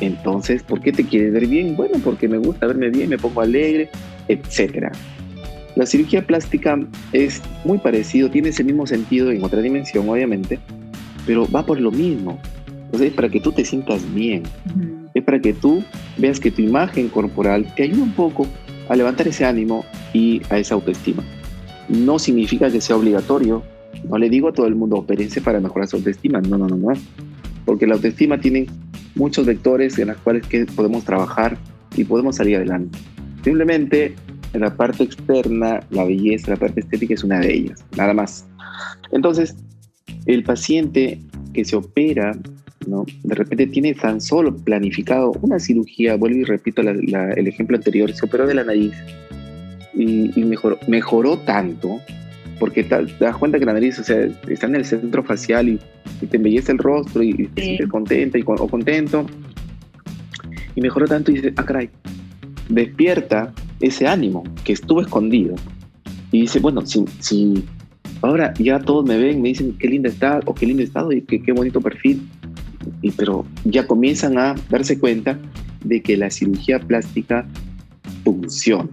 Entonces, 0.00 0.62
¿por 0.62 0.80
qué 0.80 0.92
te 0.92 1.04
quieres 1.04 1.32
ver 1.32 1.46
bien? 1.46 1.76
Bueno, 1.76 1.98
porque 2.02 2.28
me 2.28 2.38
gusta 2.38 2.66
verme 2.66 2.90
bien, 2.90 3.08
me 3.08 3.18
pongo 3.18 3.40
alegre, 3.40 3.88
etcétera. 4.28 4.92
La 5.74 5.86
cirugía 5.86 6.26
plástica 6.26 6.78
es 7.12 7.40
muy 7.64 7.78
parecido, 7.78 8.30
tiene 8.30 8.50
ese 8.50 8.64
mismo 8.64 8.86
sentido 8.86 9.30
en 9.30 9.42
otra 9.42 9.62
dimensión, 9.62 10.08
obviamente, 10.08 10.58
pero 11.26 11.48
va 11.50 11.64
por 11.64 11.80
lo 11.80 11.90
mismo. 11.90 12.38
Sea, 12.92 13.06
es 13.06 13.14
para 13.14 13.30
que 13.30 13.40
tú 13.40 13.52
te 13.52 13.64
sientas 13.64 14.02
bien. 14.14 14.42
Es 15.14 15.24
para 15.24 15.40
que 15.40 15.54
tú 15.54 15.82
veas 16.18 16.38
que 16.38 16.50
tu 16.50 16.60
imagen 16.60 17.08
corporal 17.08 17.72
te 17.74 17.84
ayuda 17.84 18.02
un 18.02 18.12
poco 18.12 18.46
a 18.88 18.96
levantar 18.96 19.28
ese 19.28 19.46
ánimo 19.46 19.84
y 20.12 20.42
a 20.50 20.58
esa 20.58 20.74
autoestima. 20.74 21.22
No 21.88 22.18
significa 22.18 22.70
que 22.70 22.80
sea 22.80 22.96
obligatorio. 22.96 23.62
No 24.08 24.18
le 24.18 24.28
digo 24.28 24.48
a 24.48 24.52
todo 24.52 24.66
el 24.66 24.74
mundo, 24.74 24.96
opérense 24.96 25.40
para 25.40 25.60
mejorar 25.60 25.88
su 25.88 25.96
autoestima. 25.96 26.40
No, 26.42 26.58
no, 26.58 26.66
no, 26.66 26.76
no. 26.76 26.92
Porque 27.64 27.86
la 27.86 27.94
autoestima 27.94 28.38
tiene 28.38 28.66
muchos 29.14 29.46
vectores 29.46 29.98
en 29.98 30.08
los 30.08 30.16
cuales 30.18 30.46
que 30.46 30.64
podemos 30.66 31.04
trabajar 31.04 31.56
y 31.96 32.04
podemos 32.04 32.36
salir 32.36 32.56
adelante. 32.56 32.98
Simplemente 33.44 34.14
en 34.52 34.60
la 34.60 34.74
parte 34.74 35.04
externa, 35.04 35.80
la 35.90 36.04
belleza, 36.04 36.50
la 36.50 36.56
parte 36.56 36.80
estética 36.80 37.14
es 37.14 37.24
una 37.24 37.40
de 37.40 37.52
ellas, 37.52 37.84
nada 37.96 38.14
más. 38.14 38.46
Entonces, 39.12 39.56
el 40.26 40.42
paciente 40.44 41.20
que 41.52 41.64
se 41.64 41.76
opera, 41.76 42.36
¿no? 42.86 43.04
de 43.22 43.34
repente 43.34 43.66
tiene 43.66 43.94
tan 43.94 44.20
solo 44.20 44.54
planificado 44.56 45.32
una 45.42 45.58
cirugía, 45.58 46.16
vuelvo 46.16 46.38
y 46.38 46.44
repito 46.44 46.82
el 46.82 47.48
ejemplo 47.48 47.76
anterior, 47.76 48.12
se 48.12 48.26
operó 48.26 48.46
de 48.46 48.54
la 48.54 48.64
nariz 48.64 48.92
y, 49.94 50.44
mejoró, 50.44 50.78
mejoró 50.88 51.38
tanto, 51.38 52.00
porque 52.62 52.84
te, 52.84 52.96
das 53.18 53.36
cuenta 53.38 53.58
que 53.58 53.64
la 53.64 53.72
nariz 53.72 53.98
o 53.98 54.04
sea, 54.04 54.24
está 54.46 54.68
en 54.68 54.76
el 54.76 54.84
centro 54.84 55.24
facial 55.24 55.68
y, 55.68 55.80
te 56.28 56.36
embellece 56.36 56.70
el 56.70 56.78
rostro 56.78 57.20
y, 57.20 57.48
te 57.48 57.60
sientes 57.60 57.88
contenta 57.88 58.38
y, 58.38 58.44
o 58.46 58.68
contento, 58.68 59.26
y 60.76 60.80
mejoró 60.80 61.08
tanto 61.08 61.32
y 61.32 61.34
dice, 61.34 61.52
ah, 61.56 61.64
caray, 61.64 61.90
despierta 62.68 63.52
ese 63.80 64.06
ánimo 64.06 64.44
que 64.62 64.74
estuvo 64.74 65.00
escondido. 65.00 65.56
Y 66.30 66.42
dice, 66.42 66.60
bueno, 66.60 66.86
si, 66.86 67.04
si 67.18 67.64
ahora 68.20 68.54
ya 68.54 68.78
todos 68.78 69.04
me 69.06 69.18
ven, 69.18 69.42
me 69.42 69.48
dicen 69.48 69.76
qué 69.76 69.88
linda 69.88 70.08
está 70.08 70.38
o 70.44 70.54
qué 70.54 70.64
lindo 70.64 70.84
estado 70.84 71.10
y 71.10 71.20
qué, 71.22 71.42
qué 71.42 71.50
bonito 71.50 71.80
perfil, 71.80 72.28
y, 73.00 73.10
pero 73.10 73.44
ya 73.64 73.88
comienzan 73.88 74.38
a 74.38 74.54
darse 74.70 75.00
cuenta 75.00 75.36
de 75.82 76.00
que 76.00 76.16
la 76.16 76.30
cirugía 76.30 76.78
plástica 76.78 77.44
funciona. 78.22 78.88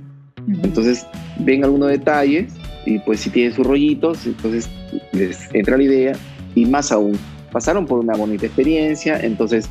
Entonces 0.63 1.05
ven 1.45 1.63
algunos 1.63 1.89
detalles 1.89 2.51
y 2.89 2.97
pues 2.97 3.19
si 3.19 3.29
tienen 3.29 3.53
sus 3.53 3.65
rollitos, 3.65 4.25
entonces 4.25 4.67
les 5.11 5.53
entra 5.53 5.77
la 5.77 5.83
idea 5.83 6.13
y 6.55 6.65
más 6.65 6.91
aún, 6.91 7.17
pasaron 7.51 7.85
por 7.85 7.99
una 7.99 8.15
bonita 8.15 8.47
experiencia, 8.47 9.19
entonces, 9.19 9.69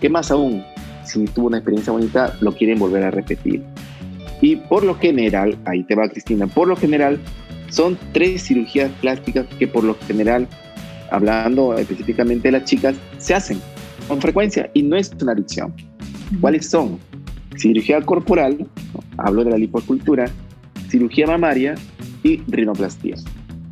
¿qué 0.00 0.10
más 0.10 0.30
aún? 0.30 0.62
Si 1.04 1.24
tuvo 1.24 1.46
una 1.46 1.58
experiencia 1.58 1.92
bonita, 1.92 2.36
lo 2.40 2.52
quieren 2.52 2.78
volver 2.78 3.04
a 3.04 3.10
repetir. 3.10 3.62
Y 4.42 4.56
por 4.56 4.84
lo 4.84 4.94
general, 4.96 5.56
ahí 5.64 5.82
te 5.84 5.94
va 5.94 6.08
Cristina, 6.08 6.46
por 6.46 6.68
lo 6.68 6.76
general 6.76 7.18
son 7.70 7.96
tres 8.12 8.42
cirugías 8.42 8.90
plásticas 9.00 9.46
que 9.58 9.66
por 9.66 9.82
lo 9.82 9.96
general, 10.06 10.46
hablando 11.10 11.74
específicamente 11.78 12.48
de 12.48 12.52
las 12.52 12.64
chicas, 12.64 12.94
se 13.16 13.34
hacen 13.34 13.58
con 14.08 14.20
frecuencia 14.20 14.70
y 14.74 14.82
no 14.82 14.96
es 14.96 15.10
una 15.22 15.32
adicción. 15.32 15.72
¿Cuáles 16.40 16.68
son? 16.68 16.98
Cirugía 17.56 18.02
corporal, 18.02 18.66
hablo 19.16 19.42
de 19.42 19.52
la 19.52 19.58
liposcultura, 19.58 20.26
cirugía 20.90 21.26
mamaria 21.26 21.74
y 22.22 22.38
rinoplastia. 22.48 23.16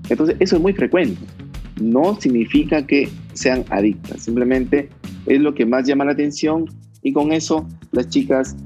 Entonces, 0.09 0.37
eso 0.41 0.57
es 0.57 0.63
muy 0.63 0.73
frecuente. 0.73 1.21
No 1.81 2.21
significa 2.21 2.87
que 2.87 3.09
sean 3.33 3.65
adictas, 3.71 4.23
simplemente 4.23 4.89
es 5.27 5.41
lo 5.41 5.55
que 5.55 5.65
más 5.65 5.87
llama 5.87 6.05
la 6.05 6.13
atención 6.13 6.67
y 7.03 7.13
con 7.13 7.33
eso 7.33 7.67
las 7.93 8.09
chicas 8.09 8.57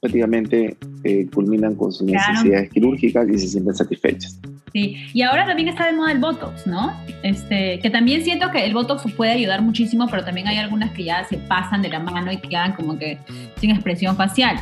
prácticamente 0.00 0.76
eh, 1.04 1.26
culminan 1.32 1.74
con 1.74 1.92
sus 1.92 2.06
necesidades 2.06 2.70
quirúrgicas 2.70 3.28
y 3.28 3.38
se 3.38 3.48
sienten 3.48 3.74
satisfechas. 3.74 4.38
Sí, 4.72 4.96
y 5.12 5.22
ahora 5.22 5.46
también 5.46 5.68
está 5.68 5.86
de 5.86 5.92
moda 5.92 6.12
el 6.12 6.18
Botox, 6.18 6.66
¿no? 6.66 6.92
Este, 7.22 7.80
que 7.80 7.90
también 7.90 8.22
siento 8.22 8.50
que 8.50 8.64
el 8.64 8.74
Botox 8.74 9.10
puede 9.14 9.32
ayudar 9.32 9.62
muchísimo, 9.62 10.06
pero 10.10 10.24
también 10.24 10.46
hay 10.46 10.58
algunas 10.58 10.92
que 10.92 11.04
ya 11.04 11.24
se 11.24 11.38
pasan 11.38 11.82
de 11.82 11.88
la 11.88 12.00
mano 12.00 12.30
y 12.30 12.36
quedan 12.36 12.74
como 12.74 12.98
que 12.98 13.18
sin 13.56 13.70
expresión 13.70 14.16
facial. 14.16 14.56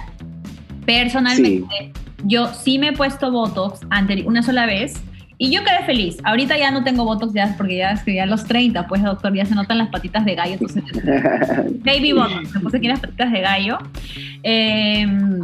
Personalmente, 0.86 1.92
yo 2.26 2.52
sí 2.52 2.78
me 2.78 2.88
he 2.88 2.92
puesto 2.92 3.30
Botox 3.30 3.80
una 4.24 4.42
sola 4.42 4.66
vez 4.66 5.02
y 5.38 5.50
yo 5.50 5.62
quedé 5.64 5.84
feliz. 5.84 6.16
Ahorita 6.24 6.56
ya 6.56 6.70
no 6.70 6.82
tengo 6.82 7.04
Botox 7.04 7.34
ya 7.34 7.54
porque 7.56 7.76
ya 7.76 7.92
escribí 7.92 8.18
a 8.18 8.26
los 8.26 8.44
30, 8.44 8.86
pues 8.86 9.02
doctor, 9.02 9.34
ya 9.34 9.44
se 9.44 9.54
notan 9.54 9.78
las 9.78 9.88
patitas 9.88 10.24
de 10.24 10.34
gallo, 10.34 10.54
entonces 10.54 10.82
baby 11.84 12.12
Botox, 12.12 12.54
me 12.54 12.60
puse 12.60 12.78
aquí 12.78 12.88
las 12.88 13.00
patitas 13.00 13.32
de 13.32 13.40
gallo. 13.40 13.78
Em, 14.42 15.42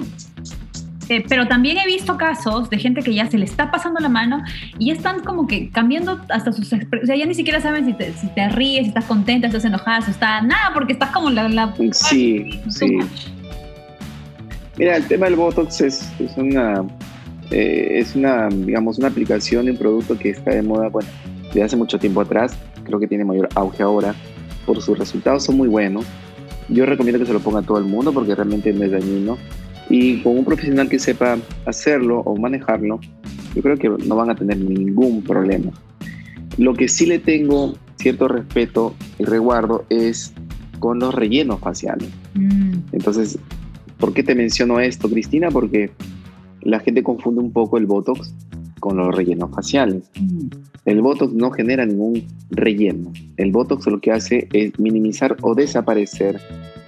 eh, 1.09 1.25
pero 1.29 1.47
también 1.47 1.77
he 1.79 1.87
visto 1.87 2.17
casos 2.17 2.71
de 2.71 2.79
gente 2.79 3.03
que 3.03 3.13
ya 3.13 3.29
se 3.29 3.37
le 3.37 3.45
está 3.45 3.71
pasando 3.71 4.01
la 4.01 4.09
mano 4.09 4.43
y 4.79 4.91
están 4.91 5.21
como 5.21 5.47
que 5.47 5.69
cambiando 5.69 6.21
hasta 6.31 6.53
sus 6.53 6.73
expresiones. 6.73 7.05
O 7.05 7.07
sea, 7.07 7.17
ya 7.17 7.27
ni 7.27 7.35
siquiera 7.35 7.61
saben 7.61 7.85
si 7.85 7.93
te, 7.93 8.13
si 8.15 8.29
te 8.29 8.49
ríes, 8.49 8.85
si 8.85 8.89
estás 8.89 9.05
contenta, 9.05 9.49
si 9.49 9.57
estás 9.57 9.65
enojada, 9.67 10.01
si 10.03 10.13
estás 10.13 10.43
nada, 10.45 10.71
porque 10.73 10.95
estás 10.95 11.11
como 11.11 11.29
la. 11.29 11.49
la 11.49 11.75
sí, 11.93 12.61
sí. 12.69 12.99
Mira, 14.83 14.97
el 14.97 15.07
tema 15.07 15.27
del 15.27 15.37
Botox 15.37 15.81
es, 15.81 16.11
es 16.19 16.37
una 16.37 16.85
eh, 17.53 18.01
es 18.01 18.17
una, 18.17 18.49
digamos, 18.49 18.99
una 18.99 19.07
aplicación 19.07 19.71
un 19.71 19.77
producto 19.77 20.19
que 20.19 20.31
está 20.31 20.51
de 20.51 20.63
moda, 20.63 20.89
bueno, 20.89 21.09
de 21.55 21.63
hace 21.63 21.77
mucho 21.77 22.01
tiempo 22.01 22.21
atrás, 22.21 22.59
creo 22.83 22.99
que 22.99 23.07
tiene 23.07 23.25
mayor 23.25 23.49
auge 23.55 23.85
ahora, 23.85 24.13
por 24.67 24.83
sus 24.83 24.99
resultados 24.99 25.45
son 25.45 25.57
muy 25.57 25.69
buenos. 25.69 26.05
Yo 26.69 26.85
recomiendo 26.85 27.21
que 27.21 27.27
se 27.27 27.33
lo 27.33 27.39
ponga 27.39 27.61
a 27.61 27.63
todo 27.63 27.79
el 27.79 27.85
mundo 27.85 28.13
porque 28.13 28.35
realmente 28.35 28.73
no 28.73 28.83
es 28.83 28.91
dañino. 28.91 29.39
Y 29.89 30.21
con 30.23 30.37
un 30.37 30.45
profesional 30.45 30.89
que 30.89 30.99
sepa 30.99 31.39
hacerlo 31.65 32.19
o 32.19 32.37
manejarlo, 32.37 32.99
yo 33.55 33.63
creo 33.63 33.77
que 33.77 33.89
no 33.89 34.17
van 34.17 34.31
a 34.31 34.35
tener 34.35 34.57
ningún 34.59 35.23
problema. 35.23 35.71
Lo 36.59 36.75
que 36.75 36.89
sí 36.89 37.07
le 37.07 37.21
tengo 37.21 37.75
cierto 38.01 38.27
respeto 38.27 38.97
y 39.21 39.27
reguardo 39.27 39.85
es 39.91 40.33
con 40.81 40.99
los 40.99 41.15
rellenos 41.15 41.61
faciales. 41.61 42.09
Mm. 42.35 42.79
Entonces, 42.91 43.39
¿por 44.03 44.13
qué 44.13 44.25
te 44.25 44.35
menciono 44.35 44.81
esto, 44.81 45.09
Cristina? 45.09 45.49
Porque 45.49 45.93
la 46.63 46.81
gente 46.81 47.05
confunde 47.05 47.41
un 47.41 47.53
poco 47.53 47.79
el 47.79 47.87
Botox 47.87 48.35
con 48.81 48.97
los 48.97 49.15
rellenos 49.15 49.55
faciales. 49.55 50.11
El 50.85 51.01
Botox 51.03 51.33
no 51.33 51.53
genera 51.53 51.87
ningún 51.87 52.27
relleno. 52.51 53.13
El 53.37 53.53
Botox 53.53 53.87
lo 53.87 54.01
que 54.01 54.11
hace 54.11 54.49
es 54.53 54.77
minimizar 54.81 55.37
o 55.43 55.55
desaparecer 55.55 56.41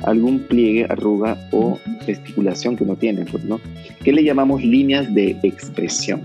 algún 0.03 0.40
pliegue, 0.40 0.87
arruga 0.87 1.38
o 1.53 1.79
gesticulación 2.05 2.74
que 2.74 2.83
uno 2.83 2.96
tiene, 2.96 3.24
pues, 3.27 3.44
¿no? 3.44 3.61
Que 4.03 4.12
le 4.12 4.24
llamamos 4.24 4.64
líneas 4.64 5.14
de 5.14 5.38
expresión. 5.44 6.22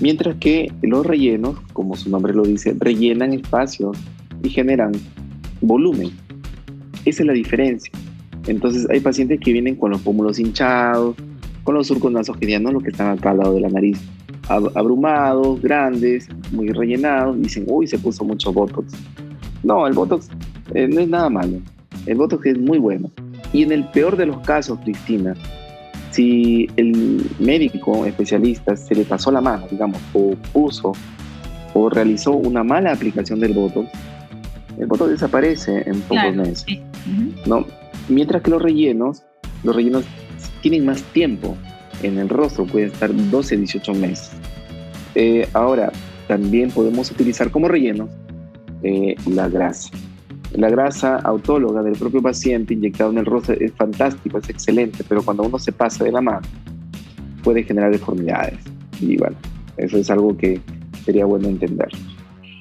Mientras 0.00 0.36
que 0.36 0.70
los 0.82 1.04
rellenos, 1.04 1.58
como 1.72 1.96
su 1.96 2.08
nombre 2.08 2.32
lo 2.32 2.44
dice, 2.44 2.76
rellenan 2.78 3.32
espacios 3.32 3.98
y 4.44 4.48
generan 4.48 4.92
volumen. 5.60 6.12
Esa 7.04 7.24
es 7.24 7.26
la 7.26 7.32
diferencia. 7.32 7.90
Entonces 8.46 8.86
hay 8.90 9.00
pacientes 9.00 9.40
que 9.40 9.52
vienen 9.52 9.76
con 9.76 9.90
los 9.90 10.00
pómulos 10.00 10.38
hinchados, 10.38 11.16
con 11.64 11.74
los 11.74 11.86
surcos 11.86 12.12
nasogenianos, 12.12 12.72
los 12.72 12.82
que 12.82 12.90
están 12.90 13.16
acá 13.16 13.30
al 13.30 13.38
lado 13.38 13.54
de 13.54 13.60
la 13.60 13.68
nariz, 13.68 14.00
abrumados, 14.48 15.60
grandes, 15.62 16.28
muy 16.50 16.68
rellenados, 16.68 17.40
dicen, 17.40 17.64
uy, 17.68 17.86
se 17.86 17.98
puso 17.98 18.24
mucho 18.24 18.52
Botox. 18.52 18.92
No, 19.62 19.86
el 19.86 19.92
Botox 19.92 20.28
eh, 20.74 20.88
no 20.88 21.00
es 21.00 21.08
nada 21.08 21.30
malo. 21.30 21.60
El 22.06 22.16
Botox 22.16 22.46
es 22.46 22.58
muy 22.58 22.78
bueno. 22.78 23.10
Y 23.52 23.62
en 23.62 23.72
el 23.72 23.84
peor 23.90 24.16
de 24.16 24.26
los 24.26 24.40
casos, 24.40 24.78
Cristina, 24.82 25.34
si 26.10 26.68
el 26.76 27.24
médico 27.38 28.04
especialista 28.06 28.76
se 28.76 28.94
le 28.94 29.04
pasó 29.04 29.30
la 29.30 29.40
mano, 29.40 29.66
digamos, 29.70 30.00
o 30.12 30.34
puso 30.52 30.92
o 31.74 31.88
realizó 31.88 32.32
una 32.32 32.62
mala 32.62 32.92
aplicación 32.92 33.40
del 33.40 33.52
Botox, 33.52 33.88
el 34.78 34.86
Botox 34.86 35.10
desaparece 35.10 35.82
en 35.86 36.00
pocos 36.02 36.34
meses. 36.34 36.66
¿no? 37.46 37.64
Mientras 38.08 38.42
que 38.42 38.50
los 38.50 38.62
rellenos, 38.62 39.22
los 39.64 39.74
rellenos 39.74 40.04
tienen 40.60 40.84
más 40.84 41.02
tiempo 41.12 41.56
en 42.02 42.18
el 42.18 42.28
rostro, 42.28 42.66
pueden 42.66 42.90
estar 42.90 43.10
12, 43.14 43.56
18 43.56 43.94
meses. 43.94 44.30
Eh, 45.14 45.48
ahora, 45.52 45.92
también 46.26 46.70
podemos 46.70 47.10
utilizar 47.10 47.50
como 47.50 47.68
relleno 47.68 48.08
eh, 48.82 49.14
la 49.26 49.48
grasa. 49.48 49.90
La 50.54 50.68
grasa 50.68 51.16
autóloga 51.16 51.82
del 51.82 51.94
propio 51.94 52.20
paciente 52.20 52.74
inyectada 52.74 53.10
en 53.10 53.18
el 53.18 53.26
rostro 53.26 53.54
es 53.58 53.72
fantástico, 53.72 54.38
es 54.38 54.50
excelente, 54.50 55.04
pero 55.08 55.22
cuando 55.22 55.44
uno 55.44 55.58
se 55.58 55.72
pasa 55.72 56.04
de 56.04 56.12
la 56.12 56.20
mano 56.20 56.46
puede 57.42 57.62
generar 57.62 57.90
deformidades. 57.90 58.58
Y 59.00 59.16
bueno, 59.16 59.36
eso 59.76 59.98
es 59.98 60.10
algo 60.10 60.36
que 60.36 60.60
sería 61.04 61.24
bueno 61.24 61.48
entender. 61.48 61.88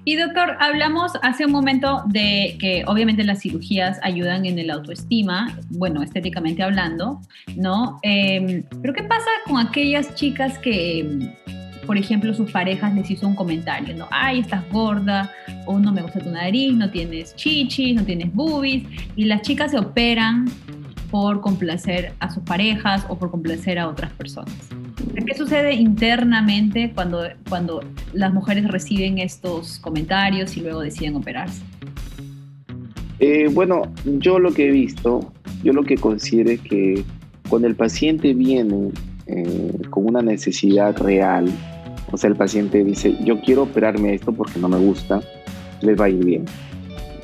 Y 0.04 0.16
doctor, 0.16 0.58
hablamos 0.60 1.12
hace 1.22 1.46
un 1.46 1.52
momento 1.52 2.04
de 2.08 2.58
que 2.60 2.84
obviamente 2.88 3.24
las 3.24 3.42
cirugías 3.42 4.00
ayudan 4.02 4.46
en 4.48 4.58
el 4.58 4.72
autoestima, 4.72 5.60
bueno, 5.70 6.02
estéticamente 6.02 6.64
hablando, 6.64 7.22
¿no? 7.56 8.00
Em, 8.02 8.64
pero 8.82 8.94
¿qué 8.96 9.04
pasa 9.04 9.30
con 9.46 9.60
aquellas 9.60 10.16
chicas 10.16 10.58
que, 10.58 11.30
por 11.86 11.98
ejemplo, 11.98 12.34
sus 12.34 12.52
parejas 12.52 12.96
les 12.96 13.12
hizo 13.12 13.28
un 13.28 13.36
comentario, 13.36 13.96
¿no? 13.96 14.08
Ay, 14.10 14.40
estás 14.40 14.68
gorda, 14.72 15.32
o 15.68 15.78
no 15.78 15.92
me 15.92 16.02
gusta 16.02 16.20
tu 16.20 16.32
nariz, 16.32 16.74
no 16.74 16.90
tienes 16.90 17.36
chichis, 17.36 17.96
no 17.96 18.04
tienes 18.04 18.34
boobies, 18.34 18.84
y 19.16 19.26
las 19.26 19.44
chicas 19.44 19.70
se 19.70 19.78
operan 19.78 20.46
por 21.12 21.42
complacer 21.42 22.14
a 22.20 22.32
sus 22.34 22.42
parejas 22.42 23.06
o 23.08 23.20
por 23.20 23.30
complacer 23.30 23.78
a 23.78 23.88
otras 23.88 24.12
personas. 24.14 24.81
¿Qué 25.26 25.36
sucede 25.36 25.74
internamente 25.74 26.92
cuando, 26.94 27.24
cuando 27.50 27.82
las 28.14 28.34
mujeres 28.34 28.68
reciben 28.68 29.18
estos 29.18 29.80
comentarios 29.80 30.58
y 30.58 30.62
luego 30.62 30.82
deciden 30.82 31.16
operarse? 31.16 31.62
Eh, 33.20 33.50
bueno, 33.52 33.84
yo 34.04 34.40
lo 34.40 34.52
que 34.52 34.68
he 34.68 34.72
visto, 34.72 35.32
yo 35.64 35.74
lo 35.74 35.84
que 35.84 35.96
considero 35.96 36.50
es 36.50 36.60
que 36.62 37.04
cuando 37.50 37.68
el 37.68 37.76
paciente 37.76 38.34
viene 38.34 38.90
eh, 39.28 39.74
con 39.90 40.08
una 40.08 40.22
necesidad 40.22 40.98
real, 40.98 41.48
o 42.12 42.18
sea, 42.18 42.30
el 42.30 42.36
paciente 42.36 42.84
dice, 42.84 43.16
yo 43.24 43.40
quiero 43.42 43.64
operarme 43.64 44.14
esto 44.14 44.34
porque 44.34 44.60
no 44.60 44.68
me 44.68 44.78
gusta, 44.78 45.22
les 45.82 46.00
va 46.00 46.06
a 46.06 46.10
ir 46.10 46.26
bien. 46.26 46.46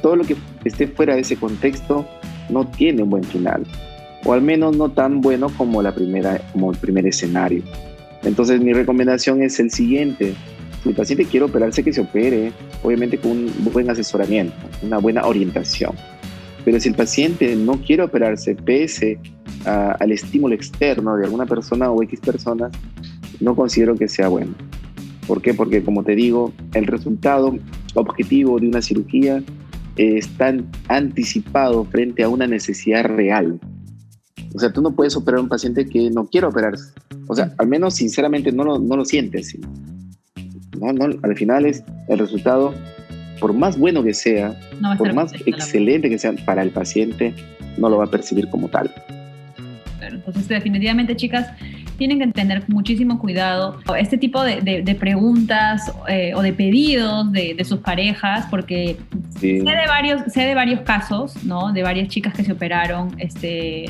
Todo 0.01 0.15
lo 0.15 0.23
que 0.23 0.36
esté 0.65 0.88
fuera 0.88 1.15
de 1.15 1.21
ese 1.21 1.36
contexto 1.36 2.08
no 2.49 2.65
tiene 2.67 3.03
un 3.03 3.10
buen 3.10 3.23
final, 3.23 3.63
o 4.25 4.34
al 4.34 4.41
menos 4.41 4.75
no 4.75 4.89
tan 4.89 5.21
bueno 5.21 5.49
como, 5.58 5.82
la 5.82 5.93
primera, 5.93 6.41
como 6.51 6.71
el 6.71 6.77
primer 6.77 7.06
escenario. 7.08 7.63
Entonces 8.23 8.60
mi 8.62 8.73
recomendación 8.73 9.41
es 9.41 9.60
el 9.60 9.71
siguiente, 9.71 10.34
si 10.84 10.89
el 10.89 10.95
paciente 10.95 11.25
quiere 11.25 11.45
operarse, 11.45 11.84
que 11.84 11.93
se 11.93 12.01
opere, 12.01 12.51
obviamente 12.84 13.17
con 13.17 13.32
un 13.32 13.53
buen 13.71 13.89
asesoramiento, 13.89 14.56
una 14.84 14.97
buena 14.97 15.25
orientación. 15.25 15.91
Pero 16.65 16.80
si 16.80 16.89
el 16.89 16.95
paciente 16.95 17.56
no 17.56 17.80
quiere 17.82 18.03
operarse 18.03 18.56
pese 18.56 19.19
al 19.65 20.12
estímulo 20.12 20.53
externo 20.56 21.15
de 21.15 21.25
alguna 21.25 21.45
persona 21.45 21.91
o 21.91 22.03
X 22.03 22.19
personas, 22.19 22.71
no 23.39 23.56
considero 23.56 23.95
que 23.95 24.08
sea 24.08 24.27
bueno. 24.27 24.53
¿Por 25.27 25.41
qué? 25.41 25.53
Porque 25.53 25.84
como 25.84 26.03
te 26.03 26.15
digo, 26.15 26.53
el 26.73 26.88
resultado 26.88 27.58
objetivo 27.93 28.60
de 28.60 28.67
una 28.67 28.82
cirugía 28.82 29.43
está 29.95 30.56
anticipado 30.88 31.86
frente 31.86 32.23
a 32.23 32.30
una 32.30 32.47
necesidad 32.47 33.06
real. 33.06 33.60
O 34.53 34.60
sea, 34.60 34.71
tú 34.71 34.81
no 34.81 34.91
puedes 34.91 35.15
operar 35.15 35.39
a 35.39 35.43
un 35.43 35.49
paciente 35.49 35.88
que 35.88 36.10
no 36.10 36.27
quiere 36.27 36.47
operarse. 36.47 36.91
O 37.27 37.36
sea, 37.36 37.53
al 37.57 37.67
menos 37.67 37.95
sinceramente 37.95 38.51
no 38.51 38.63
lo, 38.63 38.79
no 38.79 38.95
lo 38.95 39.05
sientes. 39.05 39.55
No, 40.79 40.93
no, 40.93 41.05
al 41.21 41.36
final 41.36 41.65
es 41.65 41.83
el 42.07 42.19
resultado, 42.19 42.73
por 43.39 43.53
más 43.53 43.77
bueno 43.77 44.03
que 44.03 44.13
sea, 44.13 44.57
por 44.97 45.13
más 45.13 45.33
excelente 45.45 46.10
que 46.10 46.17
sea 46.17 46.33
para 46.45 46.62
el 46.62 46.71
paciente, 46.71 47.33
no 47.77 47.89
lo 47.89 47.97
va 47.97 48.05
a 48.05 48.12
percibir 48.12 48.49
como 48.49 48.67
tal. 48.67 48.93
Entonces, 50.01 50.47
definitivamente, 50.47 51.15
chicas, 51.15 51.47
tienen 51.97 52.19
que 52.19 52.27
tener 52.27 52.63
muchísimo 52.67 53.19
cuidado 53.19 53.79
este 53.97 54.17
tipo 54.17 54.43
de, 54.43 54.97
preguntas 54.99 55.91
eh, 56.07 56.33
o 56.36 56.41
de 56.41 56.53
pedidos 56.53 57.31
de, 57.31 57.57
sus 57.65 57.79
parejas, 57.79 58.45
porque 58.49 58.97
sé, 59.39 59.47
de 59.47 59.88
varios, 59.88 60.21
sé 60.31 60.41
de 60.41 60.55
varios 60.55 60.81
casos, 60.81 61.43
¿no? 61.43 61.73
De 61.73 61.83
varias 61.83 62.07
chicas 62.07 62.33
que 62.33 62.43
se 62.43 62.51
operaron 62.51 63.15
este, 63.17 63.86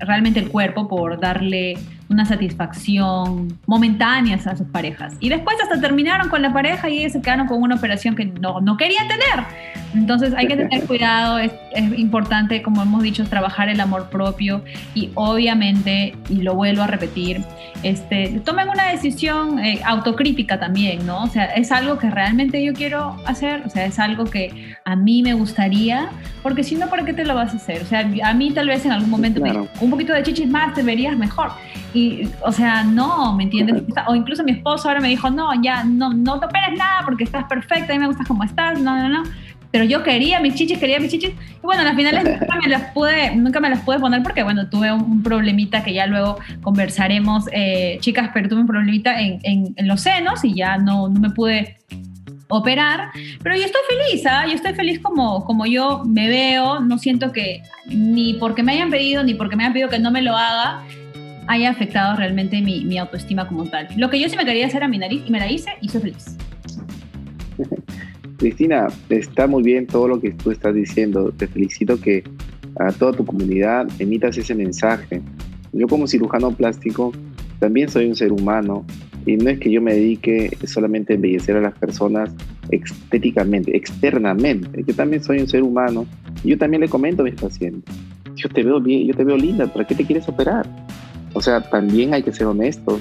realmente 0.00 0.40
el 0.40 0.48
cuerpo 0.48 0.88
por 0.88 1.18
darle 1.20 1.78
una 2.08 2.24
satisfacción 2.24 3.58
momentánea 3.66 4.36
a 4.36 4.56
sus 4.56 4.66
parejas. 4.68 5.14
Y 5.20 5.28
después 5.28 5.56
hasta 5.62 5.80
terminaron 5.80 6.28
con 6.28 6.42
la 6.42 6.52
pareja 6.52 6.88
y 6.88 6.98
ellos 6.98 7.12
se 7.12 7.20
quedaron 7.20 7.46
con 7.46 7.62
una 7.62 7.74
operación 7.74 8.14
que 8.14 8.26
no, 8.26 8.60
no 8.60 8.76
querían 8.76 9.08
tener. 9.08 9.44
Entonces 9.94 10.34
hay 10.36 10.46
que 10.46 10.56
tener 10.56 10.84
cuidado, 10.86 11.38
es, 11.38 11.52
importante, 11.96 12.62
como 12.62 12.82
hemos 12.82 13.02
dicho, 13.02 13.24
trabajar 13.24 13.68
el 13.68 13.80
amor 13.80 14.08
propio 14.08 14.62
y 14.94 15.10
obviamente, 15.14 16.14
y 16.28 16.42
lo 16.42 16.54
vuelvo 16.54 16.82
a 16.82 16.86
repetir, 16.86 17.42
este, 17.82 18.40
tomen 18.44 18.68
una 18.68 18.88
decisión 18.90 19.58
eh, 19.58 19.80
autocrítica 19.84 20.58
también, 20.58 21.06
¿no? 21.06 21.22
O 21.22 21.26
sea, 21.26 21.44
es 21.44 21.70
algo 21.70 21.98
que 21.98 22.10
realmente 22.10 22.64
yo 22.64 22.72
quiero 22.72 23.16
hacer, 23.26 23.62
o 23.66 23.70
sea, 23.70 23.84
es 23.84 23.98
algo 23.98 24.24
que 24.24 24.76
a 24.84 24.96
mí 24.96 25.22
me 25.22 25.34
gustaría, 25.34 26.08
porque 26.42 26.64
si 26.64 26.76
no, 26.76 26.88
¿para 26.88 27.04
qué 27.04 27.12
te 27.12 27.24
lo 27.24 27.34
vas 27.34 27.52
a 27.52 27.56
hacer? 27.56 27.82
O 27.82 27.86
sea, 27.86 28.08
a 28.24 28.34
mí 28.34 28.50
tal 28.52 28.68
vez 28.68 28.86
en 28.86 28.92
algún 28.92 29.10
momento 29.10 29.42
un 29.80 29.90
poquito 29.90 30.12
de 30.12 30.22
chichis 30.22 30.48
más 30.48 30.74
te 30.74 30.82
verías 30.82 31.16
mejor. 31.16 31.50
Y, 31.92 32.28
o 32.42 32.52
sea, 32.52 32.84
no, 32.84 33.34
¿me 33.34 33.44
entiendes? 33.44 33.82
O 34.06 34.14
incluso 34.14 34.42
mi 34.44 34.52
esposo 34.52 34.88
ahora 34.88 35.00
me 35.00 35.08
dijo, 35.08 35.30
no, 35.30 35.50
ya, 35.62 35.84
no, 35.84 36.12
no 36.12 36.40
te 36.40 36.46
operes 36.46 36.78
nada 36.78 37.02
porque 37.04 37.24
estás 37.24 37.44
perfecta, 37.44 37.92
a 37.92 37.96
mí 37.96 38.00
me 38.00 38.06
gustas 38.06 38.26
como 38.26 38.44
estás, 38.44 38.80
no, 38.80 38.96
no, 38.96 39.08
no 39.08 39.22
pero 39.70 39.84
yo 39.84 40.02
quería 40.02 40.40
mis 40.40 40.54
chichis, 40.54 40.78
quería 40.78 40.98
mis 41.00 41.10
chichis. 41.10 41.30
Y 41.30 41.62
bueno, 41.62 41.82
las 41.84 41.96
finales 41.96 42.24
nunca 42.40 42.56
me 42.62 42.68
las 42.68 42.82
pude, 42.92 43.36
nunca 43.36 43.60
me 43.60 43.70
las 43.70 43.80
pude 43.80 43.98
poner 43.98 44.22
porque, 44.22 44.42
bueno, 44.42 44.68
tuve 44.68 44.92
un, 44.92 45.22
problemita 45.22 45.82
que 45.82 45.92
ya 45.92 46.06
luego 46.06 46.38
conversaremos, 46.62 47.46
eh, 47.52 47.98
chicas, 48.00 48.30
pero 48.32 48.48
tuve 48.48 48.60
un 48.60 48.66
problemita 48.66 49.20
en, 49.20 49.40
en, 49.42 49.88
los 49.88 50.00
senos 50.00 50.44
y 50.44 50.54
ya 50.54 50.78
no, 50.78 51.08
no 51.08 51.20
me 51.20 51.30
pude 51.30 51.78
operar, 52.48 53.10
pero 53.42 53.56
yo 53.56 53.64
estoy 53.64 53.80
feliz, 53.88 54.24
¿ah? 54.26 54.46
yo 54.46 54.52
estoy 54.52 54.72
feliz 54.74 55.00
como, 55.00 55.44
como 55.44 55.66
yo 55.66 56.04
me 56.04 56.28
veo, 56.28 56.78
no 56.80 56.96
siento 56.96 57.32
que 57.32 57.62
ni 57.86 58.34
porque 58.34 58.62
me 58.62 58.72
hayan 58.72 58.90
pedido, 58.90 59.24
ni 59.24 59.34
porque 59.34 59.56
me 59.56 59.64
hayan 59.64 59.72
pedido 59.72 59.88
que 59.88 59.98
no 59.98 60.12
me 60.12 60.22
lo 60.22 60.36
haga, 60.36 60.84
haya 61.48 61.70
afectado 61.70 62.16
realmente 62.16 62.60
mi, 62.60 62.84
mi 62.84 62.98
autoestima 62.98 63.48
como 63.48 63.64
tal. 63.64 63.88
Lo 63.96 64.10
que 64.10 64.20
yo 64.20 64.28
sí 64.28 64.36
me 64.36 64.44
quería 64.44 64.66
hacer 64.66 64.84
a 64.84 64.88
mi 64.88 64.98
nariz 64.98 65.22
y 65.26 65.30
me 65.30 65.40
la 65.40 65.50
hice 65.50 65.70
y 65.80 65.88
soy 65.88 66.00
feliz. 66.02 66.36
Cristina, 68.36 68.88
está 69.08 69.46
muy 69.46 69.62
bien 69.62 69.86
todo 69.86 70.08
lo 70.08 70.20
que 70.20 70.30
tú 70.32 70.50
estás 70.50 70.74
diciendo. 70.74 71.32
Te 71.36 71.46
felicito 71.46 72.00
que 72.00 72.22
a 72.78 72.92
toda 72.92 73.12
tu 73.12 73.24
comunidad 73.24 73.88
emitas 73.98 74.36
ese 74.36 74.54
mensaje. 74.54 75.22
Yo 75.72 75.86
como 75.86 76.06
cirujano 76.06 76.50
plástico 76.50 77.12
también 77.58 77.88
soy 77.88 78.06
un 78.06 78.16
ser 78.16 78.32
humano 78.32 78.84
y 79.24 79.36
no 79.36 79.50
es 79.50 79.58
que 79.58 79.70
yo 79.70 79.80
me 79.82 79.94
dedique 79.94 80.56
solamente 80.66 81.12
a 81.12 81.16
embellecer 81.16 81.56
a 81.56 81.60
las 81.60 81.76
personas 81.78 82.30
estéticamente, 82.70 83.76
externamente. 83.76 84.84
Yo 84.86 84.94
también 84.94 85.22
soy 85.22 85.40
un 85.40 85.48
ser 85.48 85.62
humano. 85.62 86.06
Yo 86.44 86.56
también 86.56 86.82
le 86.82 86.88
comento 86.88 87.22
a 87.22 87.24
mis 87.24 87.34
pacientes, 87.34 87.92
yo 88.36 88.48
te 88.48 88.62
veo 88.62 88.80
bien, 88.80 89.06
yo 89.06 89.14
te 89.14 89.24
veo 89.24 89.36
linda, 89.36 89.66
¿para 89.66 89.86
qué 89.86 89.94
te 89.94 90.04
quieres 90.04 90.28
operar? 90.28 90.66
O 91.32 91.40
sea, 91.40 91.60
también 91.60 92.14
hay 92.14 92.22
que 92.22 92.32
ser 92.32 92.46
honestos 92.46 93.00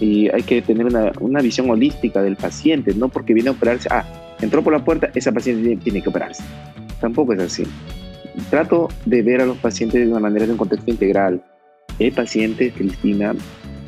y 0.00 0.28
hay 0.28 0.42
que 0.42 0.62
tener 0.62 0.86
una, 0.86 1.12
una 1.20 1.40
visión 1.40 1.70
holística 1.70 2.22
del 2.22 2.36
paciente, 2.36 2.94
no 2.94 3.08
porque 3.08 3.34
viene 3.34 3.48
a 3.48 3.52
operarse, 3.52 3.88
ah, 3.90 4.04
entró 4.40 4.62
por 4.62 4.72
la 4.72 4.84
puerta, 4.84 5.10
esa 5.14 5.32
paciente 5.32 5.76
tiene 5.76 6.02
que 6.02 6.08
operarse. 6.08 6.42
Tampoco 7.00 7.32
es 7.32 7.40
así. 7.40 7.64
Trato 8.50 8.88
de 9.04 9.22
ver 9.22 9.40
a 9.40 9.46
los 9.46 9.56
pacientes 9.58 10.00
de 10.00 10.10
una 10.10 10.20
manera 10.20 10.46
de 10.46 10.52
un 10.52 10.58
contexto 10.58 10.90
integral. 10.90 11.42
Hay 11.98 12.10
pacientes, 12.10 12.72
Cristina, 12.74 13.34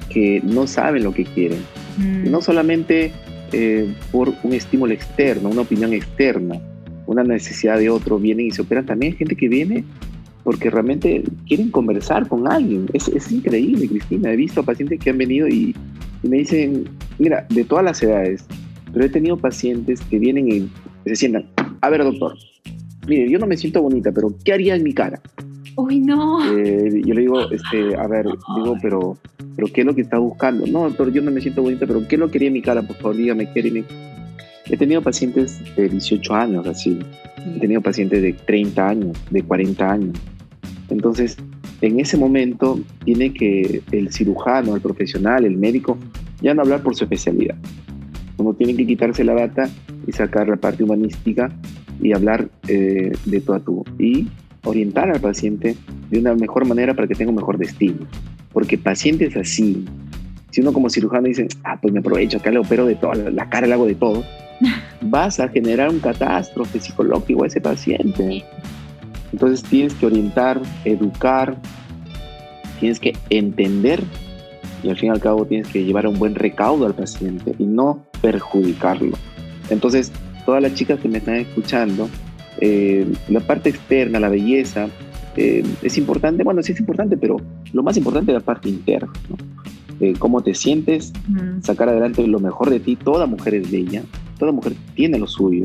que 0.09 0.40
no 0.42 0.66
saben 0.66 1.05
lo 1.05 1.12
que 1.12 1.25
quieren. 1.25 1.59
Mm. 1.99 2.31
No 2.31 2.40
solamente 2.40 3.12
eh, 3.53 3.92
por 4.11 4.33
un 4.42 4.53
estímulo 4.55 4.92
externo, 4.92 5.51
una 5.51 5.62
opinión 5.62 5.92
externa, 5.92 6.59
una 7.07 7.25
necesidad 7.25 7.79
de 7.79 7.90
otro, 7.90 8.18
vienen 8.18 8.47
y 8.47 8.51
se 8.51 8.62
operan. 8.62 8.87
También 8.87 9.12
hay 9.12 9.18
gente 9.18 9.37
que 9.37 9.49
viene 9.49 9.85
porque 10.44 10.71
realmente 10.71 11.23
quieren 11.47 11.71
conversar 11.71 12.27
con 12.27 12.51
alguien. 12.51 12.87
Es, 12.94 13.09
es 13.09 13.31
increíble, 13.31 13.87
Cristina. 13.88 14.33
He 14.33 14.37
visto 14.37 14.62
pacientes 14.62 14.99
que 14.99 15.11
han 15.11 15.18
venido 15.18 15.47
y, 15.47 15.75
y 16.22 16.28
me 16.28 16.38
dicen, 16.38 16.85
mira, 17.18 17.46
de 17.50 17.64
todas 17.64 17.85
las 17.85 18.02
edades, 18.02 18.44
pero 18.92 19.04
he 19.04 19.09
tenido 19.09 19.37
pacientes 19.37 20.00
que 20.02 20.18
vienen 20.18 20.50
y 20.50 20.70
se 21.04 21.16
sientan, 21.16 21.46
a 21.81 21.90
ver 21.90 22.02
doctor, 22.02 22.37
mire, 23.07 23.31
yo 23.31 23.38
no 23.38 23.46
me 23.46 23.57
siento 23.57 23.83
bonita, 23.83 24.12
pero 24.12 24.35
¿qué 24.44 24.52
haría 24.52 24.74
en 24.74 24.83
mi 24.83 24.92
cara? 24.92 25.20
Uy, 25.76 26.00
no. 26.00 26.40
Eh, 26.57 27.02
yo 27.04 27.14
le 27.14 27.20
digo, 27.20 27.40
este, 27.50 27.96
a 27.96 28.07
ver, 28.09 28.26
digo, 28.57 28.76
pero, 28.83 29.18
pero 29.54 29.68
¿qué 29.72 29.83
es 29.83 29.87
lo 29.87 29.94
que 29.94 30.02
está 30.02 30.18
buscando? 30.18 30.66
No, 30.66 30.83
doctor, 30.83 31.12
yo 31.12 31.22
no 31.22 31.31
me 31.31 31.40
siento 31.40 31.62
bonita, 31.62 31.87
pero 31.87 32.07
¿qué 32.09 32.16
es 32.16 32.18
lo 32.18 32.26
que 32.26 32.33
quería 32.33 32.48
en 32.48 32.54
mi 32.54 32.62
cara? 32.62 32.83
Por 32.83 32.96
favor, 32.96 33.16
dígame, 33.16 33.50
¿qué 33.52 33.61
haría 33.61 33.85
He 34.70 34.76
tenido 34.76 35.00
pacientes 35.00 35.62
de 35.76 35.88
18 35.88 36.35
años 36.35 36.66
así. 36.66 36.98
He 37.57 37.61
tenido 37.61 37.81
pacientes 37.81 38.20
de 38.20 38.35
30 38.35 38.88
años, 38.88 39.18
de 39.31 39.42
40 39.42 39.90
años. 39.90 40.18
Entonces, 40.90 41.38
en 41.80 42.00
ese 42.00 42.16
momento 42.16 42.80
tiene 43.04 43.32
que 43.32 43.82
el 43.92 44.12
cirujano, 44.12 44.74
el 44.74 44.80
profesional, 44.80 45.44
el 45.44 45.56
médico, 45.56 45.96
ya 46.40 46.54
no 46.54 46.62
hablar 46.62 46.82
por 46.82 46.94
su 46.94 47.04
especialidad, 47.04 47.56
uno 48.38 48.54
tiene 48.54 48.76
que 48.76 48.86
quitarse 48.86 49.24
la 49.24 49.34
bata 49.34 49.68
y 50.06 50.12
sacar 50.12 50.48
la 50.48 50.56
parte 50.56 50.84
humanística 50.84 51.50
y 52.00 52.12
hablar 52.12 52.48
eh, 52.68 53.12
de 53.24 53.40
todo 53.40 53.56
a 53.56 53.60
tú 53.60 53.84
y 53.98 54.28
orientar 54.64 55.10
al 55.10 55.20
paciente 55.20 55.76
de 56.10 56.18
una 56.18 56.34
mejor 56.34 56.66
manera 56.66 56.94
para 56.94 57.08
que 57.08 57.14
tenga 57.14 57.30
un 57.30 57.36
mejor 57.36 57.58
destino. 57.58 58.06
Porque 58.52 58.78
pacientes 58.78 59.36
así, 59.36 59.84
si 60.50 60.60
uno 60.60 60.72
como 60.72 60.88
cirujano 60.88 61.26
dice, 61.26 61.48
ah, 61.64 61.78
pues 61.80 61.92
me 61.92 62.00
aprovecho, 62.00 62.38
acá 62.38 62.50
le 62.50 62.58
opero 62.58 62.86
de 62.86 62.94
todo, 62.94 63.12
la 63.14 63.48
cara 63.48 63.66
le 63.66 63.74
hago 63.74 63.86
de 63.86 63.94
todo, 63.94 64.24
vas 65.02 65.40
a 65.40 65.48
generar 65.48 65.90
un 65.90 66.00
catástrofe 66.00 66.80
psicológico 66.80 67.44
a 67.44 67.48
ese 67.48 67.60
paciente. 67.60 68.44
Entonces 69.32 69.62
tienes 69.62 69.94
que 69.94 70.06
orientar, 70.06 70.60
educar, 70.84 71.56
tienes 72.80 73.00
que 73.00 73.16
entender 73.30 74.02
y 74.82 74.90
al 74.90 74.96
fin 74.96 75.08
y 75.08 75.10
al 75.10 75.20
cabo 75.20 75.44
tienes 75.44 75.68
que 75.68 75.84
llevar 75.84 76.06
un 76.06 76.18
buen 76.18 76.34
recaudo 76.34 76.86
al 76.86 76.94
paciente 76.94 77.54
y 77.58 77.64
no 77.64 78.04
perjudicarlo. 78.20 79.16
Entonces, 79.70 80.12
todas 80.46 80.62
las 80.62 80.74
chicas 80.74 81.00
que 81.00 81.08
me 81.08 81.18
están 81.18 81.36
escuchando, 81.36 82.08
eh, 82.60 83.06
la 83.28 83.40
parte 83.40 83.68
externa, 83.70 84.20
la 84.20 84.28
belleza, 84.28 84.88
eh, 85.36 85.64
es 85.82 85.98
importante, 85.98 86.42
bueno, 86.42 86.62
sí 86.62 86.72
es 86.72 86.80
importante, 86.80 87.16
pero 87.16 87.36
lo 87.72 87.82
más 87.82 87.96
importante 87.96 88.32
es 88.32 88.38
la 88.38 88.44
parte 88.44 88.68
interna, 88.68 89.12
¿no? 89.28 89.36
Eh, 90.00 90.14
cómo 90.16 90.42
te 90.42 90.54
sientes, 90.54 91.12
sacar 91.60 91.88
adelante 91.88 92.24
lo 92.26 92.38
mejor 92.38 92.70
de 92.70 92.78
ti. 92.78 92.94
Toda 92.94 93.26
mujer 93.26 93.54
es 93.54 93.70
bella, 93.70 94.04
toda 94.38 94.52
mujer 94.52 94.74
tiene 94.94 95.18
lo 95.18 95.26
suyo. 95.26 95.64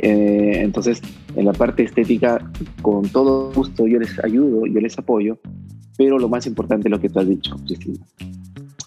entonces, 0.00 1.00
en 1.34 1.44
la 1.44 1.52
parte 1.52 1.84
estética, 1.84 2.38
con 2.82 3.08
todo 3.08 3.52
gusto 3.52 3.86
yo 3.86 3.98
les 3.98 4.22
ayudo, 4.24 4.66
yo 4.66 4.80
les 4.80 4.98
apoyo, 4.98 5.38
pero 5.96 6.18
lo 6.18 6.28
más 6.28 6.46
importante 6.46 6.88
es 6.88 6.90
lo 6.90 7.00
que 7.00 7.08
tú 7.08 7.18
has 7.18 7.28
dicho, 7.28 7.56
Cristina. 7.66 7.98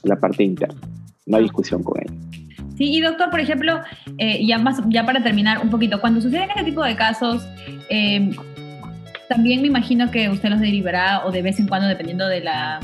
la 0.03 0.15
parte 0.15 0.43
interna. 0.43 0.79
No 1.25 1.37
hay 1.37 1.43
discusión 1.43 1.83
con 1.83 2.01
ella. 2.01 2.13
Sí, 2.77 2.95
y 2.95 3.01
doctor, 3.01 3.29
por 3.29 3.39
ejemplo, 3.39 3.79
eh, 4.17 4.45
ya, 4.45 4.57
más, 4.57 4.81
ya 4.89 5.05
para 5.05 5.21
terminar 5.21 5.61
un 5.61 5.69
poquito, 5.69 6.01
cuando 6.01 6.19
suceden 6.19 6.49
este 6.49 6.63
tipo 6.63 6.83
de 6.83 6.95
casos, 6.95 7.47
eh, 7.89 8.31
también 9.29 9.61
me 9.61 9.67
imagino 9.67 10.09
que 10.09 10.29
usted 10.29 10.49
los 10.49 10.59
derivará 10.59 11.25
o 11.25 11.31
de 11.31 11.41
vez 11.41 11.59
en 11.59 11.67
cuando, 11.67 11.87
dependiendo 11.87 12.27
de 12.27 12.41
la, 12.41 12.79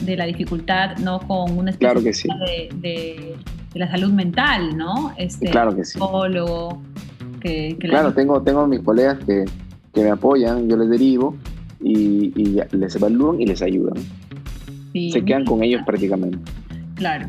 de 0.00 0.16
la 0.16 0.26
dificultad, 0.26 0.96
¿no? 0.98 1.20
Con 1.20 1.56
una 1.56 1.70
especie 1.70 2.02
que 2.02 2.12
sí. 2.12 2.28
de, 2.28 2.68
de, 2.80 3.36
la 3.74 3.90
salud 3.90 4.12
mental, 4.12 4.76
¿no? 4.76 5.14
Este, 5.16 5.50
claro 5.50 5.76
que 5.76 5.84
sí. 5.84 5.92
Psicólogo. 5.92 6.82
Que, 7.46 7.76
claro, 7.78 8.12
tengo, 8.12 8.42
tengo 8.42 8.66
mis 8.66 8.80
colegas 8.80 9.18
que, 9.24 9.44
que, 9.94 10.02
me 10.02 10.10
apoyan, 10.10 10.68
yo 10.68 10.76
les 10.76 10.88
derivo 10.88 11.36
y, 11.80 12.32
y 12.34 12.60
les 12.72 12.96
evalúan 12.96 13.40
y 13.40 13.46
les 13.46 13.62
ayudan. 13.62 13.94
Se 14.92 15.24
quedan 15.24 15.44
con 15.44 15.62
ellos 15.62 15.82
prácticamente. 15.84 16.38
Claro. 16.94 17.26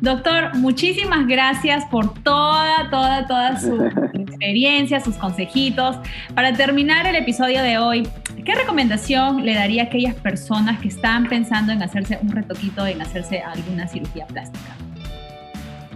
Doctor, 0.00 0.56
muchísimas 0.56 1.26
gracias 1.26 1.84
por 1.86 2.12
toda, 2.22 2.90
toda, 2.90 3.26
toda 3.26 3.58
su 3.58 3.82
experiencia, 4.14 5.00
sus 5.00 5.16
consejitos. 5.16 5.96
Para 6.34 6.52
terminar 6.52 7.06
el 7.06 7.16
episodio 7.16 7.62
de 7.62 7.78
hoy, 7.78 8.08
¿qué 8.44 8.54
recomendación 8.54 9.44
le 9.44 9.54
daría 9.54 9.84
a 9.84 9.86
aquellas 9.86 10.14
personas 10.14 10.80
que 10.80 10.88
están 10.88 11.28
pensando 11.28 11.72
en 11.72 11.82
hacerse 11.82 12.18
un 12.22 12.30
retoquito, 12.30 12.86
en 12.86 13.00
hacerse 13.00 13.40
alguna 13.40 13.88
cirugía 13.88 14.26
plástica? 14.26 14.76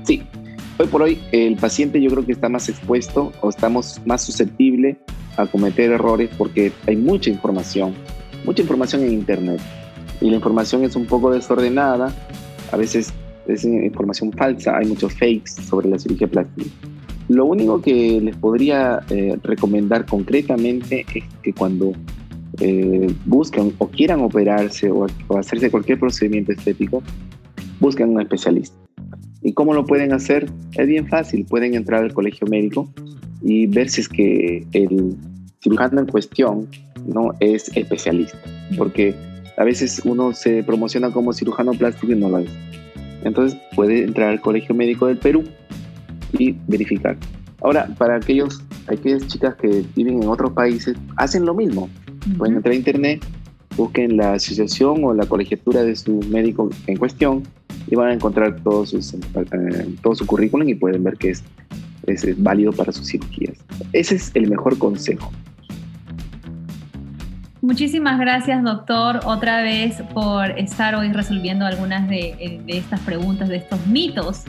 Sí, 0.05 0.23
hoy 0.79 0.87
por 0.87 1.03
hoy 1.03 1.21
el 1.33 1.57
paciente 1.57 2.01
yo 2.01 2.11
creo 2.11 2.25
que 2.25 2.33
está 2.33 2.49
más 2.49 2.69
expuesto 2.69 3.33
o 3.41 3.49
estamos 3.49 4.01
más 4.07 4.23
susceptible 4.23 4.97
a 5.37 5.47
cometer 5.47 5.91
errores 5.91 6.31
porque 6.39 6.73
hay 6.87 6.97
mucha 6.97 7.31
información, 7.31 7.95
mucha 8.45 8.63
información 8.63 9.03
en 9.03 9.13
Internet 9.13 9.61
y 10.21 10.31
la 10.31 10.37
información 10.37 10.85
es 10.85 10.97
un 10.97 11.07
poco 11.07 11.31
desordenada, 11.31 12.15
a 12.73 12.77
veces 12.77 13.13
es 13.47 13.65
información 13.65 14.33
falsa, 14.33 14.77
hay 14.77 14.87
muchos 14.87 15.13
fakes 15.15 15.63
sobre 15.69 15.89
la 15.89 15.99
cirugía 15.99 16.27
plástica. 16.27 16.71
Lo 17.29 17.45
único 17.45 17.81
que 17.81 18.21
les 18.21 18.37
podría 18.37 19.01
eh, 19.11 19.37
recomendar 19.43 20.07
concretamente 20.07 21.05
es 21.15 21.25
que 21.43 21.53
cuando 21.53 21.93
eh, 22.61 23.15
o 23.79 23.89
quieran 23.89 24.21
operarse 24.21 24.91
o, 24.91 25.07
hacerse 25.39 25.71
cualquier 25.71 26.01
procedimiento 26.01 26.53
estético, 26.53 27.03
busquen 27.81 28.11
un 28.11 28.21
especialista. 28.23 28.88
¿Y 29.43 29.53
cómo 29.53 29.75
lo 29.75 29.87
pueden 29.87 30.13
hacer? 30.13 30.51
Es 30.75 30.87
bien 30.87 31.07
fácil, 31.07 31.45
pueden 31.45 31.75
entrar 31.75 32.03
al 32.03 32.13
colegio 32.13 32.47
médico 32.47 32.89
y 33.43 33.67
ver 33.67 33.89
si 33.89 34.01
es 34.01 34.09
que 34.09 34.67
el 34.73 35.17
cirujano 35.63 36.01
en 36.01 36.07
cuestión 36.07 36.69
no 37.07 37.33
es 37.41 37.71
especialista, 37.77 38.39
porque 38.77 39.15
a 39.57 39.65
veces 39.65 40.03
uno 40.05 40.33
se 40.33 40.63
promociona 40.63 41.11
como 41.11 41.33
cirujano 41.33 41.73
plástico 41.73 42.13
y 42.13 42.17
no 42.17 42.29
lo 42.29 42.39
es. 42.39 42.51
Entonces 43.25 43.59
puede 43.75 44.05
entrar 44.05 44.31
al 44.31 44.41
Colegio 44.41 44.75
Médico 44.75 45.07
del 45.07 45.19
Perú 45.19 45.45
y 46.39 46.55
verificar. 46.67 47.17
Ahora, 47.61 47.89
para 47.99 48.17
aquellos, 48.17 48.63
aquellas 48.87 49.27
chicas 49.27 49.57
que 49.57 49.85
viven 49.97 50.23
en 50.23 50.29
otros 50.29 50.53
países, 50.53 50.97
hacen 51.17 51.45
lo 51.45 51.55
mismo. 51.55 51.89
Pueden 52.37 52.57
entrar 52.57 52.73
a 52.73 52.77
internet, 52.77 53.25
busquen 53.77 54.17
la 54.17 54.35
asociación 54.35 55.05
o 55.05 55.13
la 55.13 55.27
colegiatura 55.27 55.83
de 55.83 55.97
su 55.97 56.21
médico 56.31 56.71
en 56.87 56.97
cuestión 56.97 57.43
y 57.91 57.95
van 57.95 58.09
a 58.09 58.15
encontrar 58.15 58.61
todo, 58.63 58.85
sus, 58.87 59.15
eh, 59.15 59.19
todo 60.03 60.15
su 60.15 60.27
currículum 60.27 60.69
y 60.69 60.75
pueden 60.75 61.03
ver 61.05 61.17
que 61.17 61.31
es, 61.31 61.43
es 62.07 62.43
válido 62.43 62.73
para 62.73 62.93
sus 62.93 63.09
cirugías. 63.09 63.57
Ese 63.93 64.17
es 64.17 64.31
el 64.35 64.49
mejor 64.49 64.79
consejo. 64.79 65.33
Muchísimas 67.69 68.19
gracias, 68.19 68.63
doctor, 68.63 69.21
otra 69.27 69.61
vez 69.61 70.03
por 70.15 70.59
estar 70.59 70.95
hoy 70.95 71.13
resolviendo 71.13 71.67
algunas 71.67 72.09
de, 72.09 72.63
estas 72.67 72.99
preguntas, 73.01 73.51
de 73.51 73.57
estos 73.57 73.87
mitos 73.87 74.45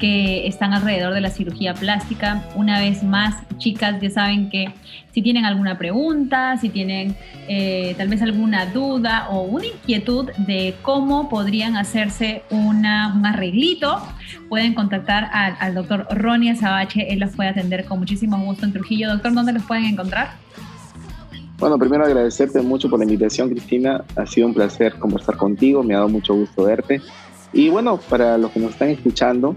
que 0.00 0.46
están 0.46 0.72
alrededor 0.72 1.12
de 1.12 1.20
la 1.20 1.28
cirugía 1.28 1.74
plástica. 1.74 2.42
Una 2.54 2.80
vez 2.80 3.02
más, 3.02 3.36
chicas, 3.58 4.00
ya 4.00 4.08
saben 4.08 4.48
que 4.48 4.72
si 5.12 5.20
tienen 5.20 5.44
alguna 5.44 5.76
pregunta, 5.76 6.56
si 6.56 6.70
tienen 6.70 7.14
eh, 7.46 7.94
tal 7.98 8.08
vez 8.08 8.22
alguna 8.22 8.64
duda 8.64 9.28
o 9.28 9.42
una 9.42 9.66
inquietud 9.66 10.30
de 10.38 10.74
cómo 10.80 11.28
podrían 11.28 11.76
hacerse 11.76 12.42
una, 12.48 13.12
un 13.14 13.26
arreglito, 13.26 14.00
pueden 14.48 14.72
contactar 14.72 15.28
al, 15.34 15.74
doctor 15.74 16.06
Ronnie 16.10 16.56
Sabache. 16.56 17.12
Él 17.12 17.18
los 17.18 17.36
puede 17.36 17.50
atender 17.50 17.84
con 17.84 17.98
muchísimo 17.98 18.38
gusto 18.38 18.64
en 18.64 18.72
Trujillo. 18.72 19.10
Doctor, 19.10 19.34
¿dónde 19.34 19.52
los 19.52 19.62
pueden 19.64 19.84
encontrar? 19.84 20.30
Bueno, 21.58 21.78
primero 21.78 22.04
agradecerte 22.04 22.60
mucho 22.60 22.90
por 22.90 22.98
la 22.98 23.04
invitación, 23.04 23.48
Cristina. 23.48 24.04
Ha 24.16 24.26
sido 24.26 24.48
un 24.48 24.54
placer 24.54 24.94
conversar 24.98 25.36
contigo, 25.36 25.82
me 25.82 25.94
ha 25.94 25.98
dado 25.98 26.08
mucho 26.08 26.34
gusto 26.34 26.64
verte. 26.64 27.00
Y 27.52 27.68
bueno, 27.68 27.98
para 28.08 28.38
los 28.38 28.50
que 28.50 28.60
nos 28.60 28.72
están 28.72 28.88
escuchando, 28.88 29.54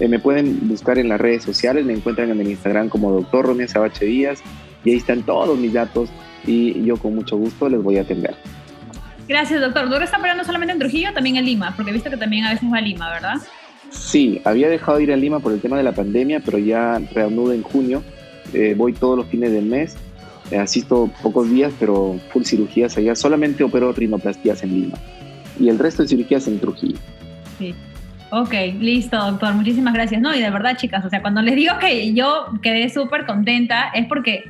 eh, 0.00 0.08
me 0.08 0.18
pueden 0.18 0.68
buscar 0.68 0.98
en 0.98 1.08
las 1.08 1.20
redes 1.20 1.44
sociales, 1.44 1.84
me 1.84 1.94
encuentran 1.94 2.30
en 2.30 2.40
el 2.40 2.48
Instagram 2.48 2.88
como 2.88 3.12
Doctor 3.12 3.46
Ronia 3.46 3.66
Sabache 3.66 4.04
Díaz 4.04 4.40
y 4.84 4.90
ahí 4.90 4.96
están 4.96 5.22
todos 5.22 5.58
mis 5.58 5.72
datos 5.72 6.10
y 6.46 6.84
yo 6.84 6.96
con 6.96 7.14
mucho 7.14 7.36
gusto 7.36 7.68
les 7.68 7.82
voy 7.82 7.98
a 7.98 8.02
atender. 8.02 8.34
Gracias, 9.28 9.60
doctor. 9.60 9.84
¿Doctor 9.84 10.02
está 10.02 10.18
operando 10.18 10.44
solamente 10.44 10.72
en 10.72 10.78
Trujillo 10.78 11.12
también 11.12 11.36
en 11.36 11.44
Lima? 11.44 11.74
Porque 11.76 11.90
he 11.90 11.94
visto 11.94 12.10
que 12.10 12.16
también 12.16 12.44
a 12.44 12.52
veces 12.52 12.68
va 12.72 12.78
a 12.78 12.80
Lima, 12.80 13.10
¿verdad? 13.10 13.34
Sí, 13.90 14.40
había 14.44 14.68
dejado 14.68 14.98
de 14.98 15.04
ir 15.04 15.12
a 15.12 15.16
Lima 15.16 15.40
por 15.40 15.52
el 15.52 15.60
tema 15.60 15.76
de 15.76 15.82
la 15.82 15.92
pandemia, 15.92 16.40
pero 16.44 16.58
ya 16.58 17.00
reanudo 17.12 17.52
en 17.52 17.62
junio. 17.62 18.02
Eh, 18.54 18.74
voy 18.76 18.94
todos 18.94 19.16
los 19.18 19.26
fines 19.26 19.52
del 19.52 19.66
mes 19.66 19.96
asisto 20.56 21.10
pocos 21.22 21.50
días, 21.50 21.72
pero 21.78 22.18
full 22.32 22.44
cirugías 22.44 22.96
allá. 22.96 23.14
Solamente 23.14 23.64
opero 23.64 23.92
rinoplastías 23.92 24.62
en 24.62 24.80
Lima 24.80 24.98
y 25.58 25.68
el 25.68 25.78
resto 25.78 26.02
de 26.02 26.08
cirugías 26.08 26.46
en 26.46 26.60
Trujillo. 26.60 26.98
Sí. 27.58 27.74
Ok, 28.30 28.52
listo, 28.78 29.16
doctor. 29.16 29.54
Muchísimas 29.54 29.94
gracias. 29.94 30.20
No, 30.20 30.34
y 30.34 30.40
de 30.40 30.50
verdad, 30.50 30.76
chicas, 30.76 31.04
o 31.04 31.10
sea, 31.10 31.22
cuando 31.22 31.40
les 31.42 31.56
digo 31.56 31.78
que 31.80 32.12
yo 32.14 32.46
quedé 32.62 32.88
súper 32.90 33.24
contenta 33.24 33.90
es 33.94 34.06
porque, 34.06 34.44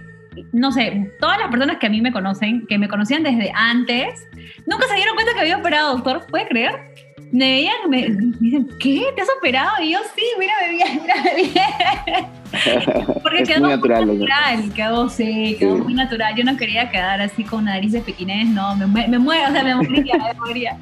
no 0.53 0.73
sé, 0.73 1.13
todas 1.21 1.39
las 1.39 1.49
personas 1.49 1.79
que 1.79 1.87
a 1.87 1.91
mí 1.91 2.01
me 2.01 2.13
conocen, 2.13 2.67
que 2.67 2.77
me 2.77 2.89
conocían 2.89 3.23
desde 3.23 3.53
antes, 3.55 4.27
nunca 4.67 4.89
se 4.89 4.97
dieron 4.97 5.15
cuenta 5.15 5.33
que 5.33 5.41
había 5.41 5.59
operado, 5.59 5.95
doctor. 5.95 6.27
¿Puede 6.29 6.49
creer? 6.49 6.89
me 7.33 7.51
veían, 7.53 7.77
me, 7.89 8.09
dicen, 8.41 8.69
¿qué? 8.79 9.07
¿Te 9.15 9.23
has 9.23 9.29
operado? 9.39 9.83
Y 9.83 9.93
yo, 9.93 9.99
sí, 10.15 10.23
mírame 10.39 10.71
bien, 10.71 11.03
mírame 11.03 11.35
bien. 11.35 12.27
Porque 13.23 13.43
quedó 13.45 13.61
muy 13.61 13.71
natural, 13.71 14.07
muy 14.07 14.17
natural 14.17 14.73
quedó, 14.75 15.09
sí, 15.09 15.57
quedó 15.59 15.79
muy 15.79 15.95
natural. 15.95 16.35
Yo 16.37 16.45
no 16.45 16.57
quería 16.57 16.91
quedar 16.91 17.21
así 17.21 17.45
con 17.45 17.65
nariz 17.65 17.93
de 17.93 18.01
pequinés, 18.01 18.49
no, 18.49 18.77
me, 18.77 18.87
me, 19.09 19.19
muero, 19.19 19.49
o 19.49 19.53
sea, 19.53 19.63
me 19.63 19.75
moriría, 19.75 20.15
me 20.17 20.35
moriría. 20.35 20.79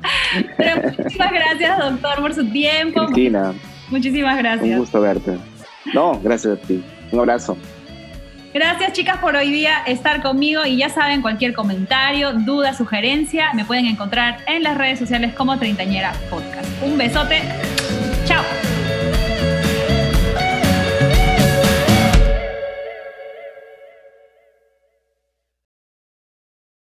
Pero 0.57 0.83
muchísimas 0.99 1.33
gracias, 1.33 1.79
doctor, 1.79 2.17
por 2.17 2.35
su 2.35 2.45
tiempo. 2.51 3.07
Cristina. 3.07 3.55
Muchísimas 3.91 4.37
gracias. 4.39 4.69
Un 4.69 4.79
gusto 4.79 5.01
verte. 5.01 5.39
No, 5.95 6.19
gracias 6.21 6.59
a 6.59 6.67
ti. 6.67 6.83
Un 7.13 7.21
abrazo. 7.21 7.57
Gracias 8.53 8.95
chicas 8.95 9.19
por 9.19 9.37
hoy 9.37 9.51
día 9.51 9.83
estar 9.87 10.23
conmigo 10.23 10.65
y 10.65 10.79
ya 10.79 10.89
saben, 10.89 11.21
cualquier 11.21 11.53
comentario, 11.53 12.33
duda, 12.33 12.73
sugerencia, 12.73 13.53
me 13.53 13.67
pueden 13.67 13.85
encontrar 13.85 14.39
en 14.47 14.63
las 14.63 14.79
redes 14.79 14.99
sociales 14.99 15.35
como 15.35 15.59
Treintañera 15.59 16.15
Podcast. 16.31 16.67
Un 16.83 16.97
besote. 16.97 17.43
Chao. 18.25 18.43